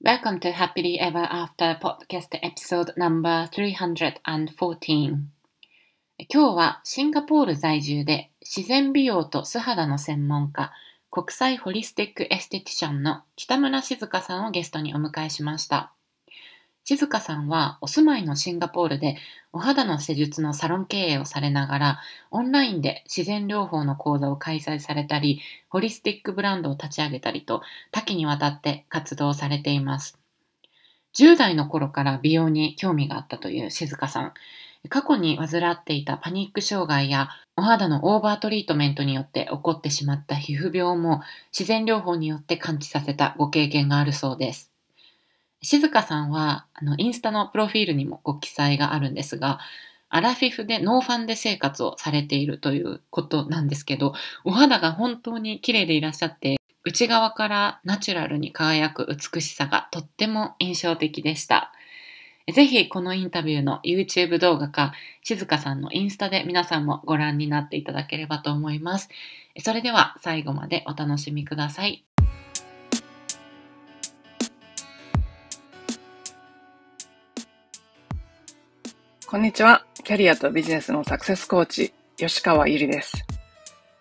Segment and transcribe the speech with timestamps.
[0.00, 5.24] Welcome to Happily Ever After Podcast Episode No.314 今
[6.28, 10.72] 日はシンガポール在住で自然美容と素肌の専門家
[11.10, 15.92] 国際ホリスティックエステティシャンの北村静香さんをゲストにお迎えしました。
[16.88, 19.18] 静香さんはお住まいのシンガポールで
[19.52, 22.00] お肌の施術のサロン経営をされながら
[22.30, 27.60] オンラインで自然療法の講座を開催されたりホリスティックブランドを立ち上げたりと
[27.90, 30.18] 多岐にわたって活動されています。
[31.14, 34.32] 10代の頃から美容に興味があったというしづ香さん。
[34.88, 41.20] 過去に患っていたパニック障害やお肌のオーバートリートメントによって起こってしまった皮膚病も
[41.52, 44.67] 自然療法によって完治させたご経験があるそうです。
[45.62, 49.58] しづ香さんは、あの、インスタのプロフィールにもご記載があるんですが、
[50.10, 61.72] アラフィフでノーファンデで生活をされているということなんですけど、お肌が本当に綺麗でいらっしゃって、内側からナチュラルに輝く美しさがとっても印象的でした。
[62.50, 69.10] ぜひこのインタビューの YouTube 動画か、静香さんのインスタで皆さんもご覧になっていただければと思います。
[69.62, 72.07] それでは最後までお楽しみください。
[79.30, 79.84] こんにちは。
[80.04, 83.26] キャリアとビジネスのサクセスコーチ、吉川ゆりです。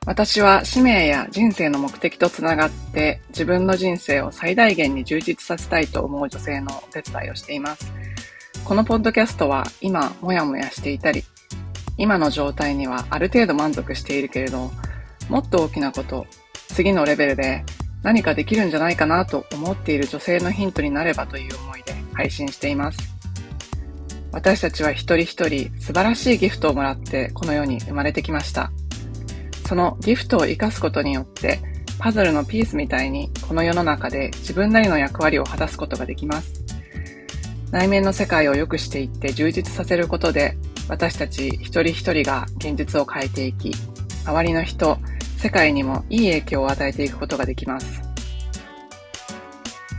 [0.05, 7.91] 私は使命や人生の目的とつながって自分の人生を最大限に充実させたいと思う女性のお手伝いをしています。
[8.63, 11.25] このポッドキャストは今もやもやしていたり、
[11.97, 14.71] 今の状態にはある程度満足しているけれど、
[15.27, 16.25] もっと大きなこと、
[16.69, 17.65] 次のレベルで
[18.01, 23.16] 何かできるんじゃないかなと思っている女性のヒントになればという思いで配信しています。
[24.37, 28.71] 私たちは一人一人素晴らしいギフトをもらってこの世に生まれてきました。
[29.67, 31.59] そのギフトを活かすことによって
[31.97, 36.53] パズルのピースみたいにこの世の中で自分なりの役割を果たすことができます。
[37.71, 40.55] 内面の世界を良くしていって充実させることで
[40.87, 43.71] 私たち一人一人が現実を変えていき、
[44.23, 44.99] 周りの人、
[45.39, 48.03] 世界にもいい影響を与えていくことができます。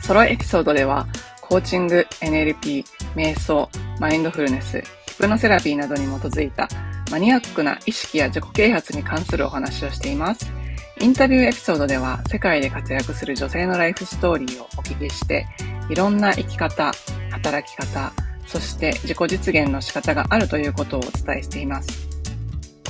[0.01, 1.09] ソロエピソードでは
[1.41, 2.85] コーチング、NLP、
[3.19, 3.69] 瞑想、
[3.99, 6.69] マインドフルネス、ヒプノセラピーなどに基づいた
[7.11, 10.53] マニアックな意識や自己啓発に関するお話をしています。
[11.01, 15.47] インタビューエピソードでは世界で活躍する女性のライフストーリーをお聞きして、
[15.91, 16.93] いろんな生き方、
[17.31, 18.13] 働き方、
[18.47, 22.09] そして自己実現の仕方があるということをお伝えしています。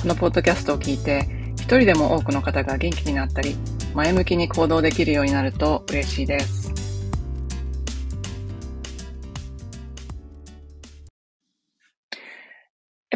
[0.02, 3.56] このポッドキャストを聞いて、一人でも多くの方が元気になったり、
[3.94, 6.77] 前向きに行動できるようになると嬉しいです。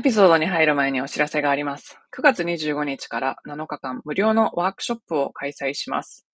[0.03, 1.97] エピソードに入る前にお知らせがあります。
[2.11, 6.27] 9月25日から7日間無料のワークショップを開催します。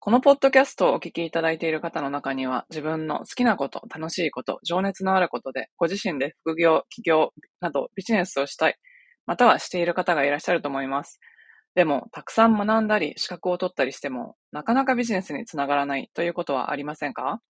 [0.00, 8.74] このポッドキャストをお聞きいただいている方の中には自分の好きなこと、楽しいこと、情熱のあることでご自身で副業、起業などビジネスをしたい、
[9.26, 11.20] またはしている方がいらっしゃると思います。
[11.76, 17.40] でも、たくさん学んだり資格を取ったりしても、なかなかビジネスにつながらないということはありませんか？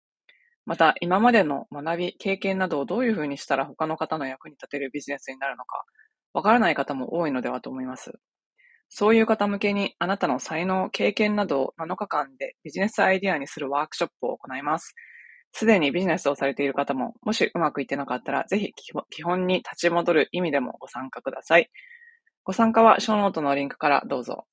[0.65, 5.83] また、今までの学び、経験などをどういうふうにしたら他の方の役に立てるビジネスになるのか、
[6.33, 8.13] わからない方も多いのではと思います。
[8.89, 14.95] そういう方向けに、あなたの才能、経験などを7日間でビジネスアイディアにするワークショップを行います。
[15.51, 18.73] すでにビジネスをされている方も、もしうまくいってなかったら、ぜひ
[19.09, 21.69] 基本に立ち戻る意味でもご参加ください。
[22.43, 24.45] ご参加はショーノートのリンクからどうぞ。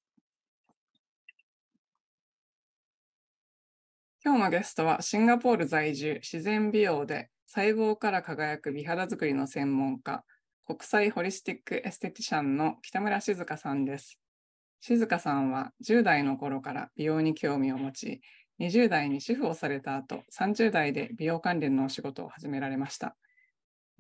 [4.23, 10.25] 今日のゲストはシンガポール在住、自然美容で細胞から輝く美肌作りの専門家、
[10.67, 14.21] 国際ホリスティックエステティシャンの北村静香さんです。
[14.83, 18.21] 静香さんは10代の頃から美容に興味を持ち、
[18.61, 23.17] 20代に主婦をされた後、30代で美容関連のお仕事を始められました。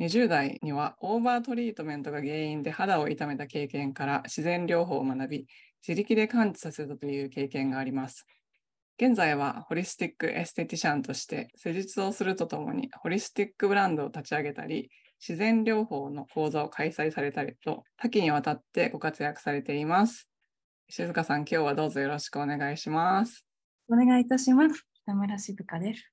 [0.00, 5.46] 20代にはオーバートリートメントが原因で肌を痛めた経験から自然療法を学び、
[5.80, 8.26] 自力で感知させたという経験があります。
[9.02, 14.90] 現在はホリスティックエステティシャンとして施術をするとともにホリスティックブランドを立ち上げたり
[15.26, 20.28] 自然療法の講座を開催されたりと多岐にわたってご活躍されています。
[20.90, 23.46] 静香さん、今日はどうぞよろしくお願いします。
[23.88, 24.84] お願いいたします。
[24.92, 26.12] 北村静香です。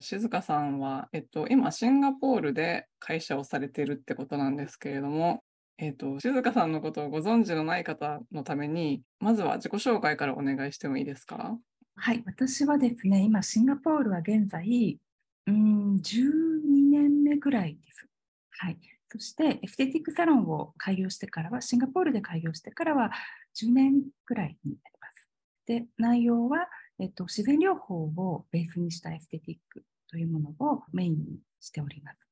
[0.00, 5.44] 静香さんは、えっと、今シンガポールで会社をされているってことなんですけれども、
[5.78, 11.56] えっと、静香さんのことをご存知のない方のために、まずは自己紹介からお願いしてもいいですか？
[11.96, 14.98] はい、私はですね、今、シンガポールは現在、
[15.46, 18.06] うん、12年目ぐらいです。
[18.50, 18.78] はい。
[19.10, 23.12] そして、エステティックサロンを開業してからは、シンガポールで開業してからは
[23.54, 25.28] 10年ぐらいになります。
[25.66, 26.68] で、内容は、
[26.98, 32.26] えっと、自然療法をベースにしたエステティックというものをメインにしております。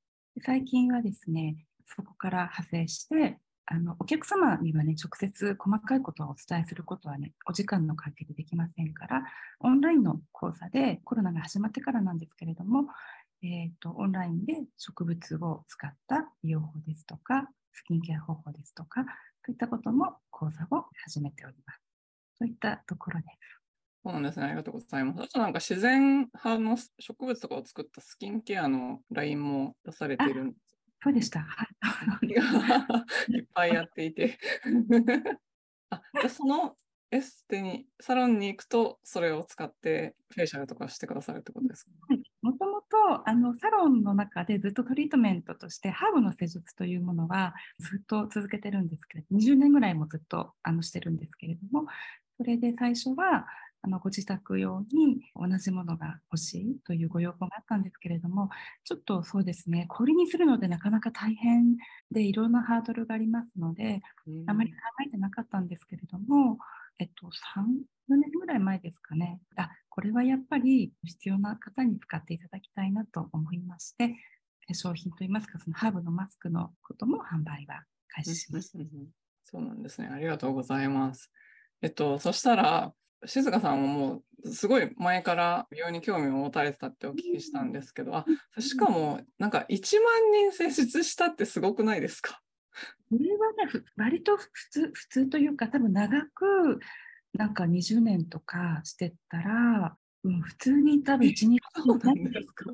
[0.44, 3.38] 最近はですね、そこから派生して、
[3.72, 9.24] あのお客様にはね、直接細かいことをお伝えすることはね、お時間の関係でできませんから、
[9.60, 12.84] オンラインの講座でコロナが始まってからなんですけれども、
[13.42, 19.04] えーと、オンラインで植物を使った美容法ですとか、スキンケア方法ですとか、
[19.46, 21.80] そういったことも講座を始めております。
[22.40, 23.62] そういったところです。
[24.04, 24.44] そうなんですね。
[24.44, 25.22] ありがとうございます。
[25.22, 30.71] あとなんか自然派の植物とかを作ったスキンケアのラインも出されているんです
[31.02, 31.40] そうでした。
[31.40, 31.66] は
[32.22, 32.26] い。
[33.37, 34.38] いっぱいやっていて
[35.90, 36.02] あ。
[36.20, 36.76] じゃその
[37.10, 51.87] エステに、サロンに行くと、それを使ってフェイシャルとかしてくださるってことですか、はい、もともとあのサロンの中でずっとトリートメントとしてハーブの施術というものはずっと続けてるんですけれど20年ぐらいもずっとあのしてるんですけれども
[52.38, 53.46] それで最初は
[53.82, 58.49] あのご自宅用に同じものが欲しいというご要望があったんですけれども、
[58.84, 61.76] ちょっとそうですね、小売りにするのでなかなか大変
[62.11, 64.00] でいろんなハードルがありますので、
[64.46, 64.76] あまり考
[65.06, 66.58] えてなかったんですけれども、
[66.99, 67.26] えっと、
[67.56, 67.67] 3、
[68.08, 74.11] 4年ぐらい前ですかね、あ、これはやっぱり必要な方に使っていただきたいなと思いまして、
[74.69, 78.78] 化粧品といいますか、そのハーブのマスクのことも販売は開始しました。
[79.44, 80.08] そうなんですね。
[80.08, 81.31] ありがとうございます。
[81.82, 88.26] えっと、そしたら、静香さんはもうすごい前から美容に興味を持たれてたってお聞きしたんですけど、あ、
[88.58, 92.40] しかもなんか1万人施術したってすごくないですか？
[93.10, 96.80] これはね、割と普通、普通というか多分長く
[97.34, 101.58] なんか20年とかしてたら、うん、普通に多分1、2
[102.04, 102.70] 年ですか。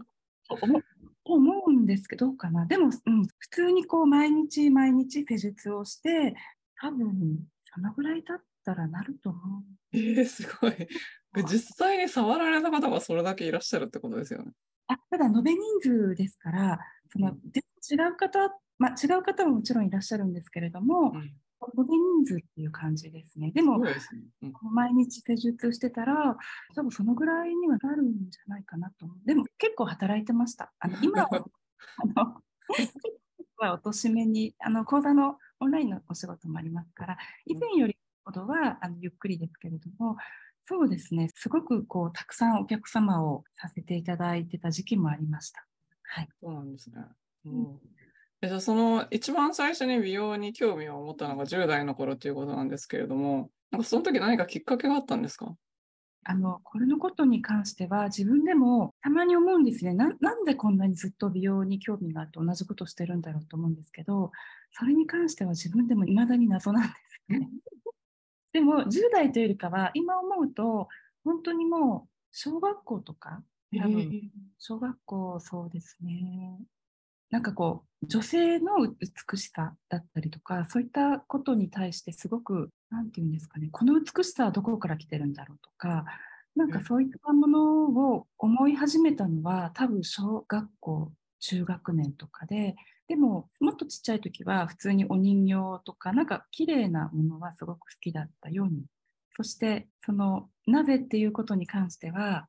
[1.30, 2.64] 思うんですけど、どうかな。
[2.64, 6.34] でも、うん、普通にこう毎日毎日施術をして、
[6.80, 8.36] 多分そのぐらい経っ
[8.68, 9.96] たらなると思う。
[9.96, 10.72] えー、すごい。
[11.50, 14.52] 実際に触られた方がそれだけいらっしゃるってことですよね。
[14.88, 16.78] あただ、延べ人数ですから、
[17.10, 18.38] その、違う方、
[18.78, 21.32] まあ、違う方ももちろんいらっしゃるんですけれども、うん、延
[21.76, 23.50] べ人数っていう感じですね。
[23.52, 23.98] でも、でね
[24.42, 26.36] うん、毎日施術してたら、
[26.74, 29.16] 多分そのぐらいにはなるんじゃないかなと思う。
[29.26, 30.72] でも結構働いてました。
[30.78, 32.42] あの 今は、あの、
[33.58, 37.98] はおとしめに、あの、講座のオンラインのお仕事もありますから、以前より
[38.28, 38.46] ほど。
[38.46, 39.90] はあのゆっくりですけれど。
[39.98, 40.16] も、
[40.64, 45.66] そうですね、すごくこうたくさんお客様をさせていただいてた時期もありました。
[46.02, 46.96] はい、そうなんですね。
[47.46, 47.78] うん、
[48.42, 53.14] じゃその一番最初に美容に興味を持ったのが10代の頃ということなんですけれど。
[53.16, 55.54] も、なんかその時何かきっかけがあったんですか
[56.24, 60.12] あの、これのことに関しては自分でもたまに思うんですねな。
[60.20, 64.32] なんでこんなにずっと美容に興味があって同じことしてるんだろうと思うんですけど、
[64.72, 66.88] それに関しては自分でも未だに謎なんで
[67.26, 67.48] すね。
[68.52, 70.88] でも10代というよりかは今思うと
[71.24, 73.42] 本当にもう小学校とか
[73.76, 76.58] 多分小学校そうですね。
[77.30, 86.06] なんかこう女性の美しさだったりとかそういったことに対してすごく何て言うんですかねこの美しさはどこから来てるんだろうとか
[86.56, 87.84] なんかそういったもの
[88.14, 92.76] を思い始めたのは多分小学校中学年とかで
[93.08, 98.84] でも、もっとちっちゃい時は普通にお人形とか、なんか綺麗なものはすごく好きだったように。
[99.36, 102.48] そして、その、なぜっていうことに関しては、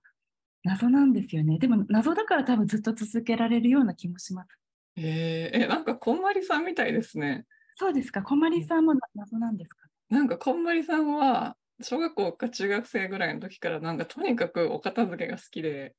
[0.63, 1.59] 謎なんですよね。
[1.59, 4.49] でも、謎だから多分ずっと続けられるような気もします。
[4.97, 7.45] えー、え、なんかこんまりさんみたいですね。
[7.77, 8.21] そうですか。
[8.21, 15.95] こんまりさんも謎なんですか、なんかこんまりさんは、小学校か中学生ぐらいの時からなんかとにかくお片付けが好きで、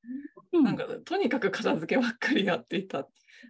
[0.52, 3.08] うん、なんかとにかく片付けばっかりやっていた。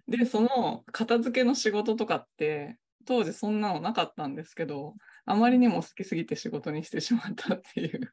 [0.08, 4.94] で、その片付けの仕事とかって当時そんなのなかったんですけど、
[5.24, 8.12] あまりにも好きすぎて仕事にしてしまったっていう。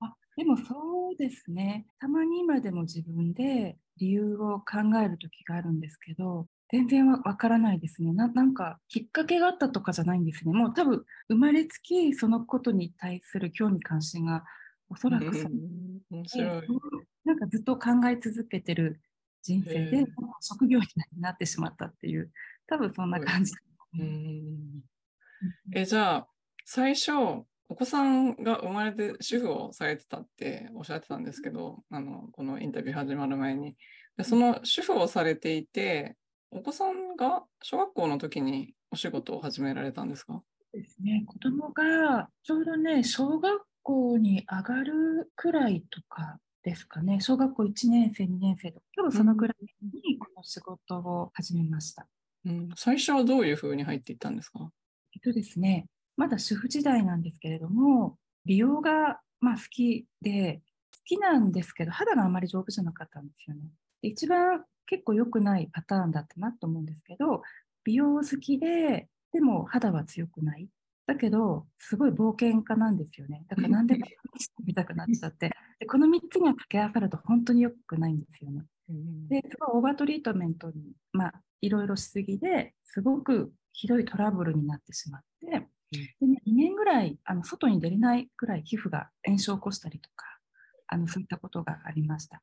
[0.00, 1.86] あでもそうですね。
[1.98, 8.28] たまに今でも自分で理由を考える時があるんですけど、全然わからないですねな。
[8.28, 10.52] なんかきっかけがあったとかじゃないんですね。
[10.54, 14.44] もう多分生まれつきそのことに対する興味関心が
[14.88, 15.48] おそらくそ
[16.10, 16.62] 面白い。
[17.24, 19.00] なんかずっと考え続けてる
[19.42, 20.06] 人生で、
[20.40, 20.86] 職業に
[21.20, 22.30] なってしまったっていう、
[22.66, 23.52] 多分そんな感じ。
[25.74, 26.28] えじゃあ、
[26.64, 27.12] 最初、
[27.68, 33.76] お子さんが生まれて主婦をされてたっておっしゃってたんですけど、あのこのインタビュー始まる前に。
[34.16, 36.16] でその主婦をされていて、
[36.50, 40.42] お子さんが小学校の時にお仕事を始められたんですか？
[40.74, 41.24] ですね。
[41.26, 47.20] 子供がちょうどね、小学校に上がるくらいとかですかね。
[47.20, 49.66] 小学校1年生、2年生とか、多分そのくらい
[50.04, 52.08] にこの仕事を始めました。
[52.44, 54.70] うん、最初はどういうふうに入っていったんですか？
[55.14, 60.62] えっとですね、まだ主婦時代なんですけれども、美容がまあ好きで、
[60.94, 63.62] 好きなんですけど、肌があまり丈夫じゃなかったんですよね。
[64.02, 67.42] で一番結構良くないパターンだったなと思うんですけど、
[67.84, 70.68] 美容好きで、でも肌は強くない。
[71.06, 73.44] だけど、すごい冒険家なんですよね。
[73.48, 74.06] だから何でも
[74.64, 75.50] 見たくなっちゃって。
[75.82, 78.62] でこの3つが掛け合わさると本当に良くないんですよね。
[79.28, 85.66] で、すごいオーバートリートメントに、まあ、いろいろしすぎで、すごくひどいトラブルになってしまって、
[86.20, 90.24] でね、2年ぐらい、あの、外に出れないぐらい皮膚が炎症を起こしたりとか、
[90.86, 92.42] あの、そういったことがありました。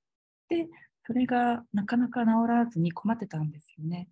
[0.50, 0.68] で、
[1.08, 4.10] それがなかなか治らずに困ってたんですよね。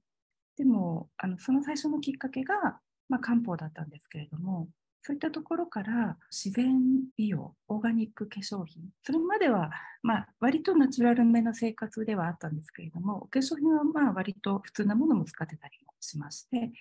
[0.55, 2.79] でも、あの、その最初のきっかけが、
[3.09, 4.69] まあ、漢方だったんですけれども、
[5.01, 6.79] そういったところから自然
[7.15, 9.71] 美容、オーガニック化粧品、それまでは、
[10.03, 16.71] まあ、割とナチュラルめの生活ではあったんですけれども、お化粧品はまあ割と普通なものも使ってたりもしまして、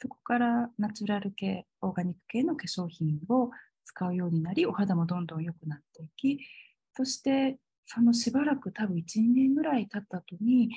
[0.00, 3.50] そこからナチュラル系、オーガニック系の化粧品を
[3.84, 6.40] 使うようになり、お肌もどんどん良くなっていき、
[6.94, 10.70] そしてそのしばらく多分1、2年ぐらい経った後に、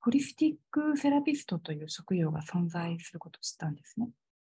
[0.00, 4.08] ホリスティックセラピストという職業が存在することを知ったんですね。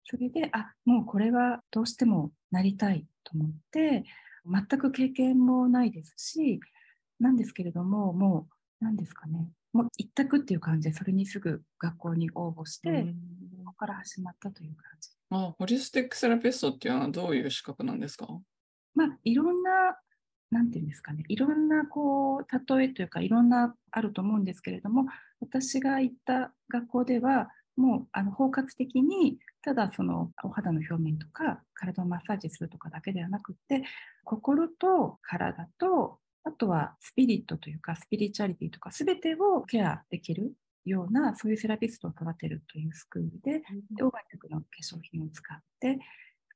[0.05, 4.05] それで、あ、もうこれはどうしてもなりたいと思って、
[4.45, 6.61] 全く経験もないですし、
[7.19, 13.15] なんですけれども、もう、何ですかね、もう一択っていう感じで、それにすぐ学校に応募して、
[13.65, 15.11] ここから始まったという感じ。
[15.31, 18.27] あ、ホリスティックセラピストっていうのはどういう資格なんですか？
[18.95, 19.97] まあ、いろんな、
[20.51, 25.07] なんていうんですかね、いろんな、こう、例えというか、いろんなあると思うんですけれども、
[25.41, 33.83] 私が行った学校では、もうあの包括的にただそのお肌の表面とか体をマッサージするとかだけではなくって
[34.25, 40.53] 心と体とあとはスピリットというかスピリチュアリティとか全てをケアできる
[40.87, 43.63] ようなそういうセラピストを育てるというスクールで、
[44.03, 45.99] オーガニックの化粧品を使って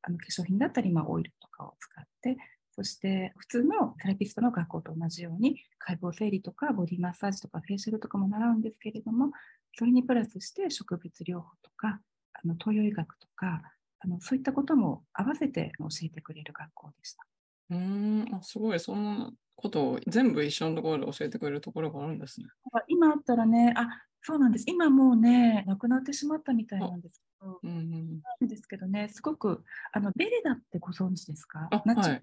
[0.02, 2.36] あの化粧品だったり、まあ、オイルとかを使って
[2.74, 9.30] そして普通のセラピストの学校と同じように解剖整理とかボディマッサージとかフェイシャルとかも習うんですけれども
[9.76, 12.00] それにプラスして植物療法とか、
[12.34, 13.62] あの東洋医学とか、
[14.00, 17.24] あのそういったことも合わせて教えてくれる学校でした。
[17.70, 22.46] うんあすごい、そんなことを全部一緒のところで教えてくれるところがあるんですね。
[22.88, 23.88] 今あったらね、あ
[24.22, 24.64] そうなんです。
[24.68, 32.20] 今もうね、亡くなってしまったみたいなんですけど、うんうん、なんですけどね、すごく、あのベレダってご存知ですか、はい、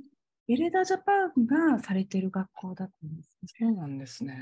[0.48, 4.36] ベレダジャパンがされてる学校だったんです、そうなんですね。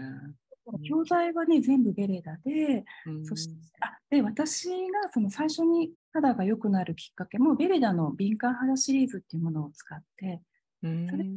[0.78, 2.86] 教材はね、全部ベレダで、
[3.24, 10.42] そして、あ、で、私がその最初に肌が良くなるきっかけも、ベレダの敏感肌シリーズっていうものを使って、
[10.82, 11.30] それで良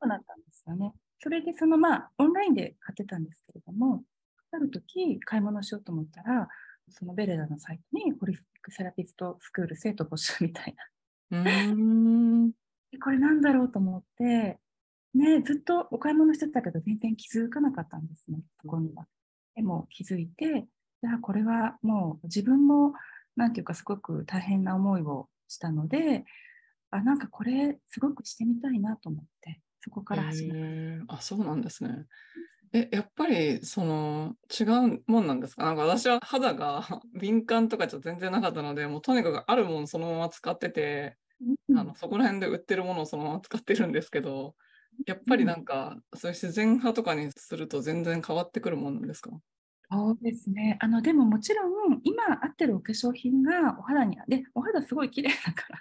[0.00, 0.92] くなったんですよね。
[1.20, 4.02] それで、そのまあ、オンラインで買ってたんですけれども、
[4.50, 6.48] ある時、買い物しようと思ったら、
[6.90, 10.84] そのベレダのサイトに、ホリスティックセラピストスクール生徒募集みたいな。
[11.30, 12.52] うん
[13.02, 14.58] これなんだろうと思って、
[15.14, 19.06] ね、ずっとお買い物してたけど、全然気づかなかったんですね、そこには。
[19.54, 20.66] でも気づいて、
[21.02, 22.94] じゃあこれはもう自分も、
[23.36, 26.24] なんていうかすごく大変な思いをしたので、
[26.90, 30.56] あ、なんかこれすごくしてみたいなと思って、そこから始めた。
[30.58, 32.06] えー、あ、そうなんですね。
[32.74, 35.64] え、やっぱりその違うもんなんですか？
[35.64, 36.82] なんか私は肌が
[37.20, 41.18] 敏感とかじゃ全然なかったので、もうとにかくあるものそのまま使ってて、
[41.68, 44.54] うん、あのそこら辺で売ってるものをそのまま使ってるんですけど、
[45.06, 49.30] やっぱりなんか、うん、そういう自然派とかにすると全然変わってくるもんなんですか？
[49.90, 50.78] そうですね。
[50.80, 55.78] あの、でももちろん、今合ってるお化粧品がお肌に、で、お肌すごい綺麗だから。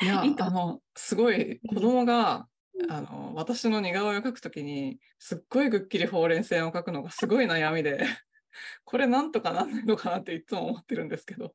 [0.00, 2.48] いや、 あの、すごい、子供が、
[2.88, 7.98] あの、私の似顔絵を描くときに、すっごいくっきりほうれん線を描くのがすごい悩みで、
[8.84, 11.54] これなんとかなんないのかなっていつも思ってるんですけど。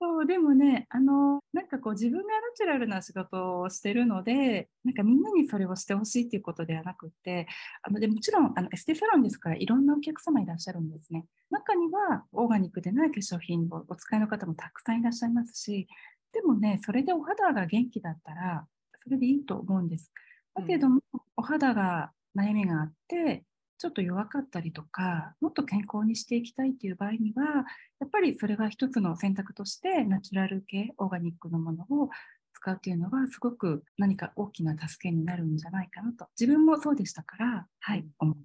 [0.00, 7.48] そう、でもね、あの、なんかこう自分がナチュラルな仕事をしてるので、なんかみんなにそれをしてほしいっていうことではなくって、
[7.82, 11.24] あのでもちろんあのエステサロンですからいろんなお客様いらっしゃるんですね。
[11.50, 15.88] 中にはオーガニックでない化粧品をお使いの方もたくさんいらっしゃいますし、
[16.32, 18.66] でもね、それでお肌が元気だったら、
[19.02, 20.12] それでいいと思うんです。
[20.54, 23.44] だけども、うん、お肌が悩みがあって、
[23.78, 27.64] ちょっと弱かったりとか、もっと健康にしていきたいっていう場合には、
[28.00, 32.10] やっぱりそれが一つの選択として、ナチュラル系、オーガニックのものを
[32.52, 36.26] 使うっていうのは、すごく何か大きな助けになるんじゃないかなと。
[36.38, 38.36] 自分もそうでしたから、はい、思う。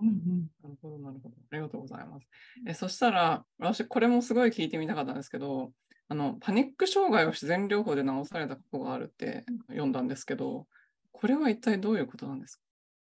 [0.00, 1.34] うんうん、なるほど、なるほど。
[1.50, 2.26] ありがとうございます。
[2.66, 5.72] えそしたら、私、これもすごい聞いてみたかったんですけど、
[6.08, 10.66] あのパニック障害を自然療法で治された過去があるって読んだんですけど、
[11.12, 12.62] これは一体どういうことなんですか？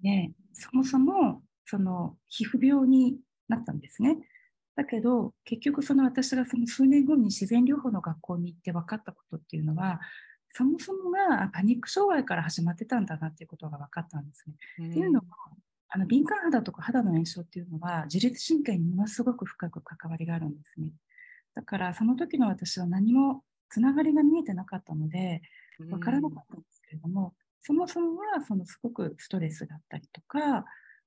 [0.02, 3.18] ね、そもそもその皮膚病に
[3.48, 4.18] なったんですね。
[4.74, 10.00] だけど結局その私がその数年後に自然療法の学校に行って分かったことっていうのは
[10.50, 14.54] そもそもがパニック障害から始まってたんだなっていうことが分かったんですね。
[14.88, 15.24] っていうのは
[15.88, 20.88] あの敏感肌とか肌の炎症っていうのは自律神経にものすごく深く関わりがあるんですね。
[21.54, 25.42] だからその時の私は何もつながりが見えてなかったので
[25.78, 30.64] 分からなかったんですけれども、そもそもはそのすごくストレスだったりとか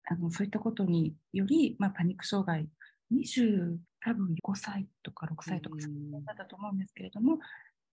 [0.07, 2.67] あのそういったことにより、まあ、パニック障害
[3.13, 5.77] 20多分5歳とか6歳とか
[6.25, 7.39] だったと思うんですけれども、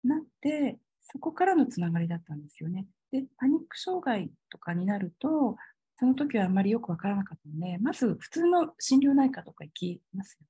[0.04, 2.86] なってそこからのつながりだったんですよね。
[3.10, 5.56] でパニック障害とかになると
[5.98, 10.46] その時はあんまりよくわからなかったのでまず普通の心療内科とか行きますよ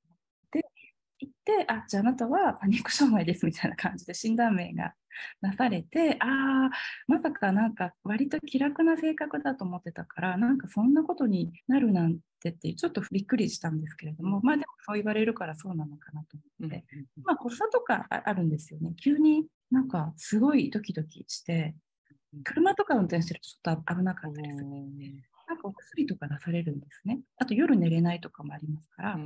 [1.22, 4.92] 行ってあじゃああなたはパニック障害ですみたいな感じで診断名が
[5.40, 6.70] なされてああ
[7.06, 16.84] まさかなんか割と気楽な性格だと思ってたからなんかそんなことになるなんてってちょっとびっくりしたんですけれどもまあでもそう言われるからそうなのかなと思って、
[17.24, 19.46] まあ発作とかあるんですよね急に。
[19.70, 21.74] なんかすごいドキドキして
[22.44, 24.66] 車とか運転してるとちょっと危なかったりする。
[24.66, 25.12] ので
[25.48, 27.20] なんかお薬とか出されるんですね。
[27.38, 29.18] あと夜寝れないとかもありますから。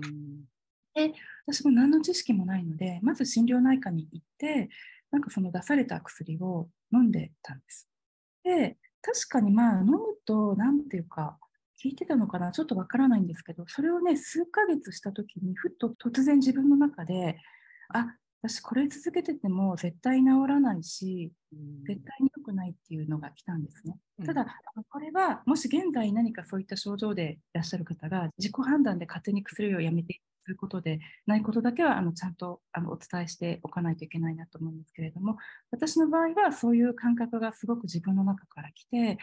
[0.97, 1.12] で
[1.47, 4.69] 私も何の知識もないのでまず心療内科に行って
[5.12, 7.88] なんかその出された薬を飲んでたんです。
[8.45, 11.38] で、確かにまあ飲むと、なんていうか、
[11.83, 17.38] 効いてたのかな、ちょっとわからないんですけど、それをね、数ヶ月した時に、ふっと突然自分の中で、
[17.88, 21.33] あ、私これ続けてても絶対治らないし、
[21.87, 23.99] 絶対に良くないっていうのが来たんですね。
[24.25, 24.47] ただ、
[24.88, 35.38] これはもし現在何かそういった症状でいらっしゃる方が自己判断で勝手に薬をやめてすることでないことだけはあのちゃんとあのお伝えしておかないといけないなと思うんですけれども
[35.73, 39.19] 私の場合はそういう感覚がすごく自分の中から来て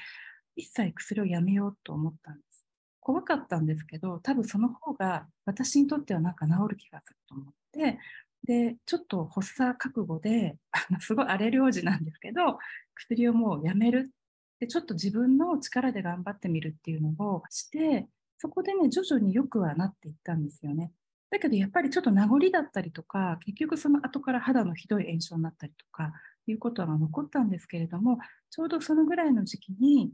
[0.58, 2.65] 一切薬をやめようと思ったんです
[3.00, 8.00] 怖かったんですけど多分その方が私にとってはなんか治る気がすると思って
[8.46, 12.60] でちょっと発作覚悟であのすごい荒れ領事なんですけど
[12.96, 14.12] 薬をもうやめる
[14.60, 20.92] でちょっと自分の力で頑張ってみるっていうのをしてそこでね徐々によくはなっていったんですよね。
[21.34, 26.14] だけどやっぱりちょっと名残だったりとか、結局その後から肌のひどい炎症になったりとか
[26.46, 28.20] いうことが残ったんですけれども、
[28.51, 30.12] ちょうどそのぐらいの時期に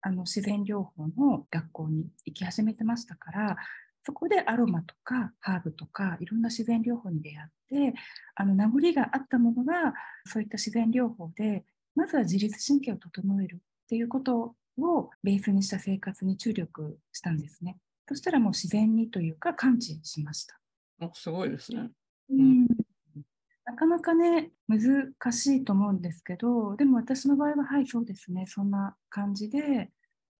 [0.00, 3.56] あの自然療法の学校に行き始めてましたから、
[4.04, 7.98] そこでアロマとかハーブとかいろんな自然療法に出会って、
[8.34, 9.92] あの名残があったものが
[10.24, 17.76] そういった自然療法で、まずは自律神経を整えるっていうことをベースにした生活に注力したんですね。
[18.08, 20.61] そしたらもう自然にというか感知しました。
[21.14, 21.90] すごいですね。
[22.30, 22.66] うん、
[23.64, 29.90] なかなかね、難しいと思うんですけど、でも私の場合は、はい、そうですね、そんな感じで、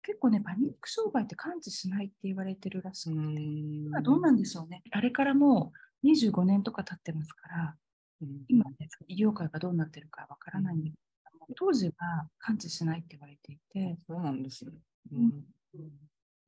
[0.02, 4.82] 結構ね、パニック障害って感知しないって言われてるらしくて、今どうなんでしょうね。
[4.90, 5.72] あれからも
[6.02, 7.76] う25年とか経ってますから、
[8.48, 10.96] 今ね、医療界がどうなってるかわからないんだけ
[11.48, 13.96] ど、当時は感知しないって言われていて。
[14.06, 14.72] そうなんですね。
[15.12, 15.44] うん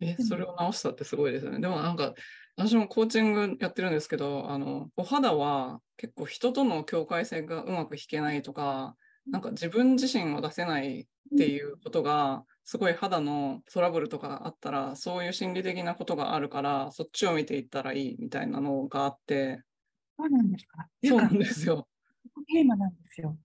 [0.01, 1.61] え、それを直したってすごいですよね。
[1.61, 2.15] でもなんか、
[2.57, 8.97] 私もコーチングやってるんですけど、あの、お肌は結構人との境界線がうまく引けないとか、
[9.33, 19.63] なんか自分自身を出せないっていうことが、すごい肌のトラブルとかあったら、そういう心理的なことがあるから、そっちを見ていったらいいみたいなのがあって。
[20.17, 20.89] そうなんですか？
[21.05, 21.89] そうなんですよ。
[22.49, 23.37] テーマなんですよ。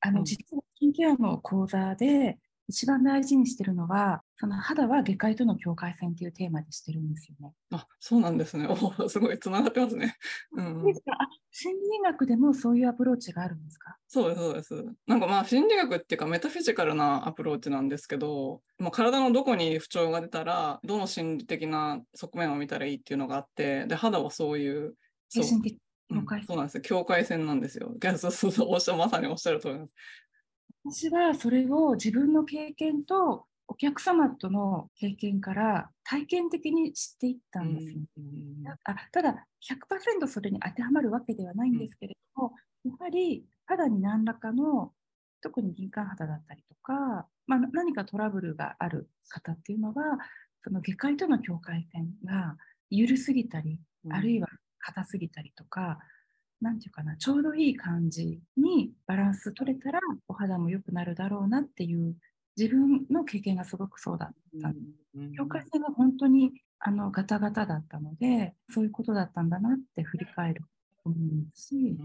[0.00, 7.54] あの、実はスキンケアの講座で、一番大事にしてるのは、その肌は外界との境界線っていうテーマでしてるんですよね。
[7.72, 8.66] あ、そうなんですね。
[8.68, 10.16] おすごい、つながってますね。
[10.52, 13.96] うん、あ心理学でもそういうアプローチがあるんですか？
[14.06, 14.84] そうです、そうです。
[15.06, 24.94] なんかまあ、心理学っていうか、メタフィジカルなアプローチなんですけど、もう体のどこに不調が出たら、どの心理的な側面を見たらいいっていうのがあって、で、肌はそういう、
[25.28, 25.44] そう
[26.08, 26.80] 境界線、うん、そうなんですよ。
[26.82, 27.94] 境界線なんですよ。
[28.18, 29.92] そうそうそう、おっしゃまさにおっしゃる通りです。
[30.90, 38.00] 私はそれを自分の経験とお客様との経験から体験的に知っていったんですよ。
[38.84, 39.46] あただ
[40.22, 42.52] 100%それに当てはまるわけではないんですけれども、
[42.84, 44.92] やはり肌に何らかの
[45.42, 50.18] 特に敏感肌だったりとか、まあ、何かトラブルがある方っていうのは
[50.62, 52.56] その外界との境界線が
[52.88, 53.78] 緩すぎたり、
[54.10, 54.48] あるいは
[54.78, 55.98] 硬すぎたりとか
[56.60, 62.16] なんていうかな、ちょうどいい感じにバランス取れたらお肌も良くなるだろうなっていう
[62.56, 64.72] 自分の経験がすごくそうだった。
[65.36, 70.62] 境界線が本当にあのガタガタだったので、そういうことだったんだなって振り返る
[71.04, 71.96] と思うし、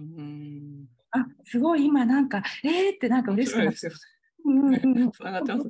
[1.12, 3.80] あ、すごい今なんか、えーってなんか嬉しくなって。
[3.80, 5.70] つながってます。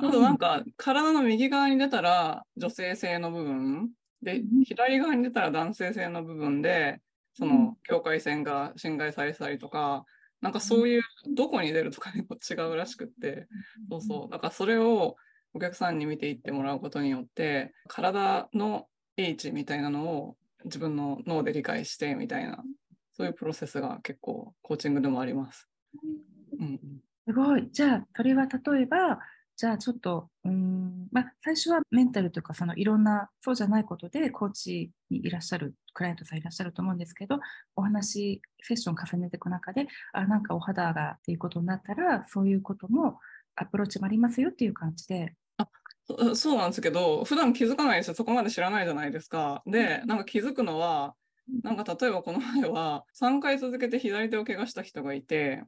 [0.00, 3.90] あとなんか体の右側に出たら女性性の部分
[4.22, 7.00] で、左側に出たら男性性の部分で
[7.34, 10.04] その境界線が侵害されたりとか、
[10.40, 11.02] なんかそういう
[11.34, 13.46] どこに出るとかにも違うらしくって、
[13.90, 14.32] そうそう。
[14.32, 15.16] だからそれを
[15.52, 22.62] お客さんに見ていってもらうことによって、体の H みたいなのを自分の脳で理解してみたいな、
[23.12, 25.68] そういうプロセスが結構コーチングでもあります。
[26.58, 26.78] うんうん
[27.26, 27.70] すごい。
[27.72, 29.18] じゃあ、それは例えば、
[29.56, 37.38] じゃあちょっと、うーん、まあ、最初はメンタルというか、そのいろんな、そうじゃないことで、コーチにいらっしゃる、クライアントさんいらっしゃると思うんですけど、
[37.76, 43.20] お話、セッション重ねていく中で、あ、なんかお肌がっていうことになったら、そういうことも、
[43.56, 45.34] アプローチもありますよっていう感じで、
[46.06, 48.14] そそうなんですけど、普段気づかないですよ。
[48.14, 49.62] そこまで知らないじゃないですか。
[49.66, 51.14] で、なんか気づくのは、
[51.62, 55.64] なんか例えばこの前は3回続けて左手を怪我した人がいて、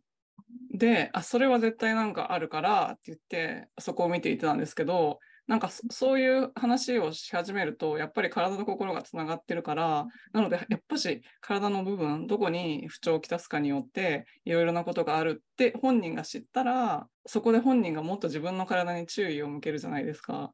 [0.71, 20.53] で、あ、それは絶対なんかあるからって言って、そこを見ていたんですけど、なんかそそういう話をし始めると、やっぱり体と心がつながってるから、なので、やっぱし体の部分、どこに不調をきたすかによって、いろいろなことがあるって本人が知ったら、そこで本人がもっと自分の体に注意を向けるじゃないですか。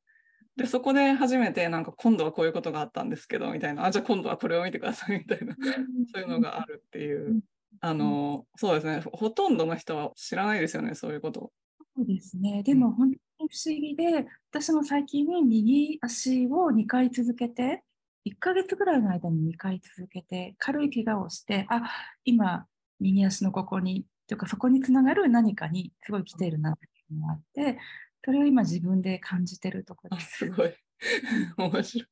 [0.56, 5.56] で、そこで初めてなんか今度はこういうことがあったんですけど、みたいな、あ、じゃあ今度はこれを見てください、みたいな、
[6.12, 7.40] そういうのがあるっていう。
[7.80, 9.00] あの、そうですね。
[9.12, 11.52] ほとんどの人は知らないですよね、そういうこと。
[11.96, 12.62] そうですね。
[12.62, 17.82] でも本当に不思議で、私も最近右足を2回続けて、
[18.24, 21.90] 1ヶ月ぐらいの間に2回続けて、軽い怪我をして、あ、
[22.24, 22.66] 今、
[23.00, 27.78] 右足のここに、というかそこにつながる何かにすごい来ているなっていうのがあって、
[28.24, 30.38] それを今自分で感じてるところあ、です。
[30.38, 30.74] すごい。
[31.58, 32.08] 面白い。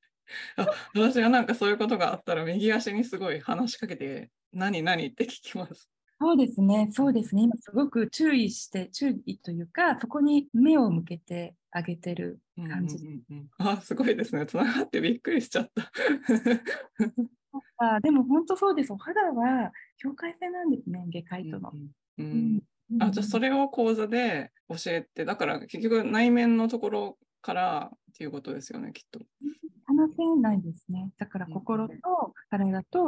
[0.57, 5.91] あ、私がなんかそういうことがあったら、右足にすごい話しかけて、何何って聞きます。
[6.21, 7.43] そうですね、そうですね。
[7.43, 14.45] 今すごく注意して、注意というか、そこに目を向けてあげてる感じうんうんうんうんあ、すごいですね。
[14.45, 15.91] つながってびっくりしちゃった。
[17.79, 18.93] あでも本当そうです。
[18.93, 21.73] お肌は境界線なんですね、外科医との。
[21.73, 22.63] うんううんん
[23.03, 29.21] あ、じゃあそれを講座で教えて、だから結局内面のところからっていうことですよね、きっと。
[29.87, 31.11] 話せないですね。
[31.19, 31.95] だから心と
[32.51, 33.07] 体と、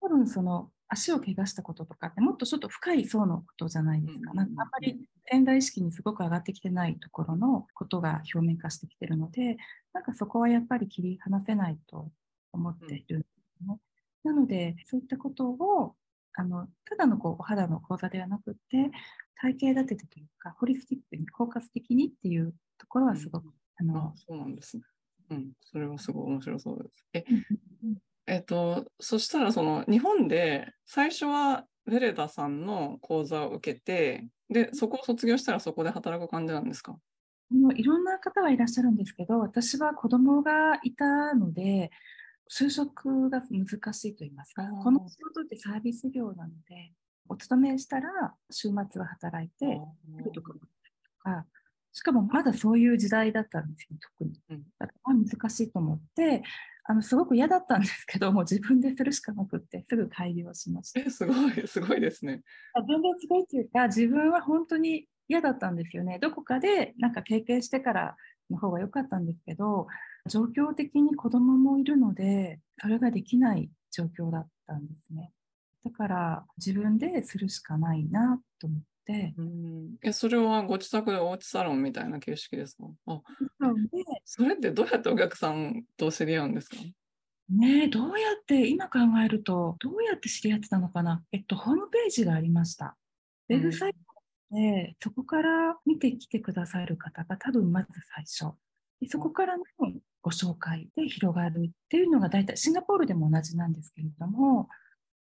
[0.00, 4.30] 多分その足を怪我したこととかってもっとちょっと深い層のことじゃないですか。
[4.32, 9.56] うんなんかあんまり潜在意識にすごく上がってきてないところのことが表面化してきてるので、
[9.92, 12.10] なんかそこはやっぱり切り離せないと
[12.52, 13.26] 思っているんで
[13.58, 13.78] すね。
[14.24, 15.94] なので、そういったことを、
[16.34, 18.90] あの、ただのこうお肌の講座ではなくって、
[19.36, 23.46] 体系立ててというか、ホリスティックに、包括的にっていうところはすごく、
[23.80, 24.82] あのあ、、そうなんですね。
[25.30, 27.06] うん、それはすごい面白そうです。
[27.12, 27.34] え、う
[27.88, 36.96] んえっと、そしたらその日本で最初はベレダさんの講座を受けて、で、そこを卒業したらそこで働く感じなんですか？
[37.52, 41.90] あのいろんな方はいらっしゃるんですけど、私は子供がいたので、
[42.48, 46.92] 就職が難しいと言いますかこの仕事ってサービス業なので、
[47.28, 49.80] お勤めしたら週末は働いて、
[50.32, 50.54] とか、
[51.92, 54.62] しかもまだそういう時代だったんですよ、特にうん。
[54.78, 56.42] だから難しいと思って、
[56.84, 61.00] あの、すごく嫌だったんですけど、も う自分でするしかなくって、すぐ開業しました。
[61.00, 62.42] え、すごい、すごいですね。
[62.86, 66.18] 全然すごいっていうか、自分は本当に嫌だったんですよね。
[66.18, 68.16] どこかでなんか経験してから
[68.50, 69.86] の方が良かったんですけど、
[70.28, 75.32] 状況的に子供もいるので、それができない状況だったんですね。
[75.84, 78.89] だから自分でするしかないなと思って、
[79.36, 79.96] うん。
[80.02, 82.84] え、それはご自宅でおうちサロンみたいな形式ですか？
[83.06, 86.76] あ、で、それってどうやってお客さんと知り合うんですか？
[87.48, 91.24] ねえ、どうやって、今考えると、どうやって知り合ってたのかな？
[91.32, 92.96] えっと、ホームページがありました。
[93.48, 93.98] ウェブサイト
[94.56, 98.56] で、そこから見てきてくださる方が多分まず最初。
[99.00, 99.64] でそこからの
[100.22, 104.68] ご紹介で広がるっていうのが大体、シンガポールでも同じなんですけれども、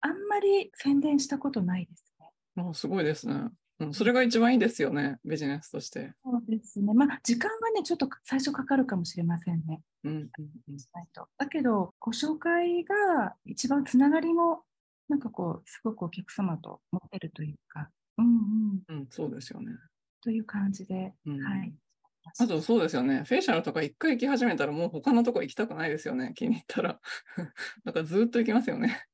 [0.00, 2.30] あんまり宣伝したことないですね。
[2.56, 3.50] あ、すごいですね。
[3.86, 6.12] うん、それが一番いいですよね、ビジネスとして。
[6.24, 6.94] そうですね。
[6.94, 9.82] まあ、時間はね、ちょっと最初かかるかもしれませんね。
[10.04, 10.30] うん、うん。
[11.38, 14.62] だけど、ご紹介が一番つながりも、
[15.08, 19.72] なんかこう、すごくお客様と持ってるというか、うんうん、うん、そうですよね。
[20.22, 21.74] という感じで、うんはい。
[22.38, 23.24] あとそうですよね。
[23.26, 26.32] フェイシャルとか一回行き始めたらもう他のとこ行きたくないですよね。
[26.34, 27.00] 気に入ったら。
[27.84, 29.04] だからずっと行きますよね。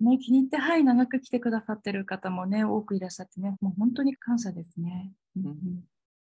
[0.00, 5.12] ね、気に入って、はい、長く来てくださってる方もね、多くいらっしゃってね、もう本当に感謝ですね。
[5.36, 5.56] うんうん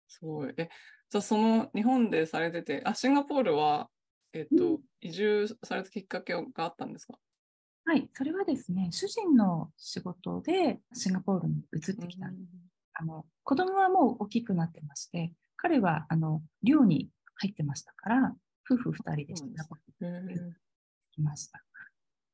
[0.09, 0.53] すごい。
[0.55, 0.69] え、
[1.09, 3.89] じゃあその日本でされてて、あ、シンガポールは、
[4.31, 7.19] えっと、移住されたきっかけがあったんですか？
[7.83, 12.27] はい、それはですね、主人の仕事でシンガポールに移ってきた。
[12.93, 18.35] あの、子供はもう大きくなってまして、彼は、あの、寮に入ってましたから、
[18.69, 20.39] 夫婦二人でシンガポールに
[21.11, 21.63] 来ました。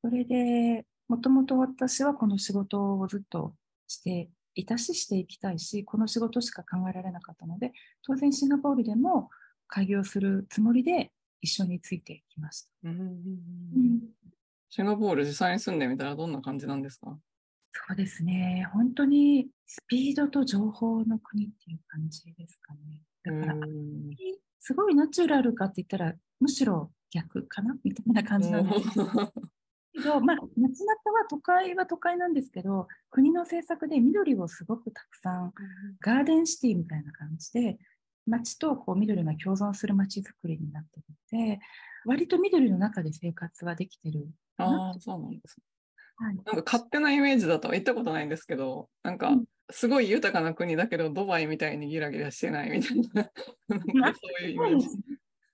[0.02, 3.56] それで、もともと私はこの仕事をずっと
[3.88, 7.72] していたし、していきたいし、この仕事しか考えられなかったので、
[8.06, 9.30] 当然シンガポールでも
[9.68, 11.12] 開業するつもりで
[11.42, 12.70] 一緒についてきました。
[12.84, 13.16] うんうん
[14.70, 17.16] シンガポール実際に住んでみたらどんな感じなんですか？
[17.72, 18.68] そうですね。
[18.74, 23.02] 本当にスピードと情報の国っていう感じですかね。
[23.24, 24.10] だから、うん。
[24.60, 27.76] すごいナチュラルかって言ったら、むしろ逆かな？
[27.84, 29.00] みたいな感じなんです
[29.94, 35.54] けど、まあ、街中は都会は都会なんですけど、国の政策で緑をすごくたくさん、
[36.02, 37.78] ガーデンシティみたいな感じで、
[38.26, 41.60] 街とこう緑が共存する街づくりになっていて、
[42.06, 44.28] 割と緑の中で生活はできてる
[44.58, 45.58] かなああ、そうなんです。
[46.18, 46.36] はい。
[46.36, 49.46] なんか勝手なイメージだと行ったことないんですけど、なんかうん。
[49.70, 53.30] すごい豊かな国だけど、ドバイみたいにギラギラしてないみたいな、
[53.68, 54.88] なんかそういうイメージ。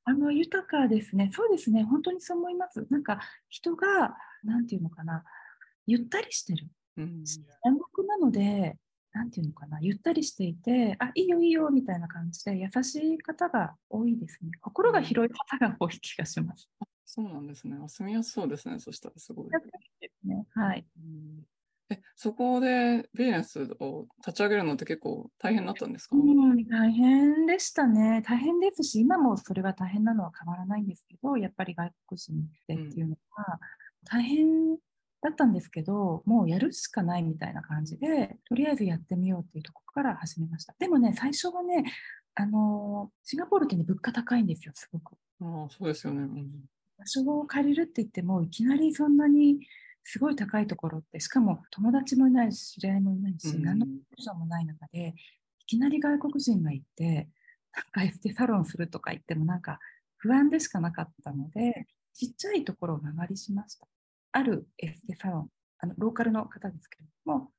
[0.09, 1.29] あの豊かですね。
[1.31, 1.83] そうですね。
[1.83, 2.83] 本当にそう思います。
[2.89, 5.23] なんか人が、なんていうのかな、
[5.85, 6.67] ゆったりしてる。
[6.97, 7.23] うん
[7.63, 8.75] 南国なので、
[9.13, 14.49] なんていうのかな、ゆったりしていて、あ、いいよいいよみたいな感じで、優しい方が多いですね。
[14.61, 16.67] 心が広い方が多い気がします。
[17.05, 17.75] そうなんですね。
[17.87, 18.79] 住みやすそうですね。
[18.79, 19.49] そしたらすごい。
[19.99, 20.47] ですね。
[20.55, 20.87] はい。
[20.97, 21.43] うん
[21.91, 28.21] え、そこでビジネスを立ち上げるのって結構大変だったんですか、うん、大変でしたね。
[28.25, 32.33] 大変ですし、今もそれは大変なのは変わらないんですけど、やっぱり外国人
[32.67, 33.59] でっていうのは、
[34.05, 34.77] 大変
[35.21, 40.75] だったんですけど、もうやるしかないみたいな感じで、とりあえずやってみようっていうところから始めました。
[40.77, 41.83] でもね、最初はね、
[42.35, 45.13] あのシンガポールってね、物価高いんですよ、すごく。
[45.41, 46.21] ああ、そうですよね。
[46.21, 49.59] うん場所を借りるって言っても、いきなりそんなに
[50.11, 55.13] すごい高いところって、しかも友達もいないし、知り合いもいないし、うん何のプロジェもない中で、
[55.59, 57.29] いきなり外国人が行って、
[57.75, 59.77] なんかエステサロンするとか言っても、なんか
[60.17, 63.85] 不安でしかなかったので、ちっちゃいところを間借りしました。
[64.31, 67.51] あるエステサロン、あのローカルの方ですけれども、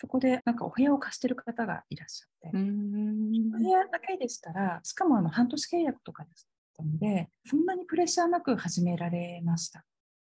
[0.00, 9.84] そこでなんかお部屋を貸してる方がいらっしゃって、うんお部屋だけでしたら、しかもあの半年契約とかでしたので、そんなにプレッシャーなく始められました。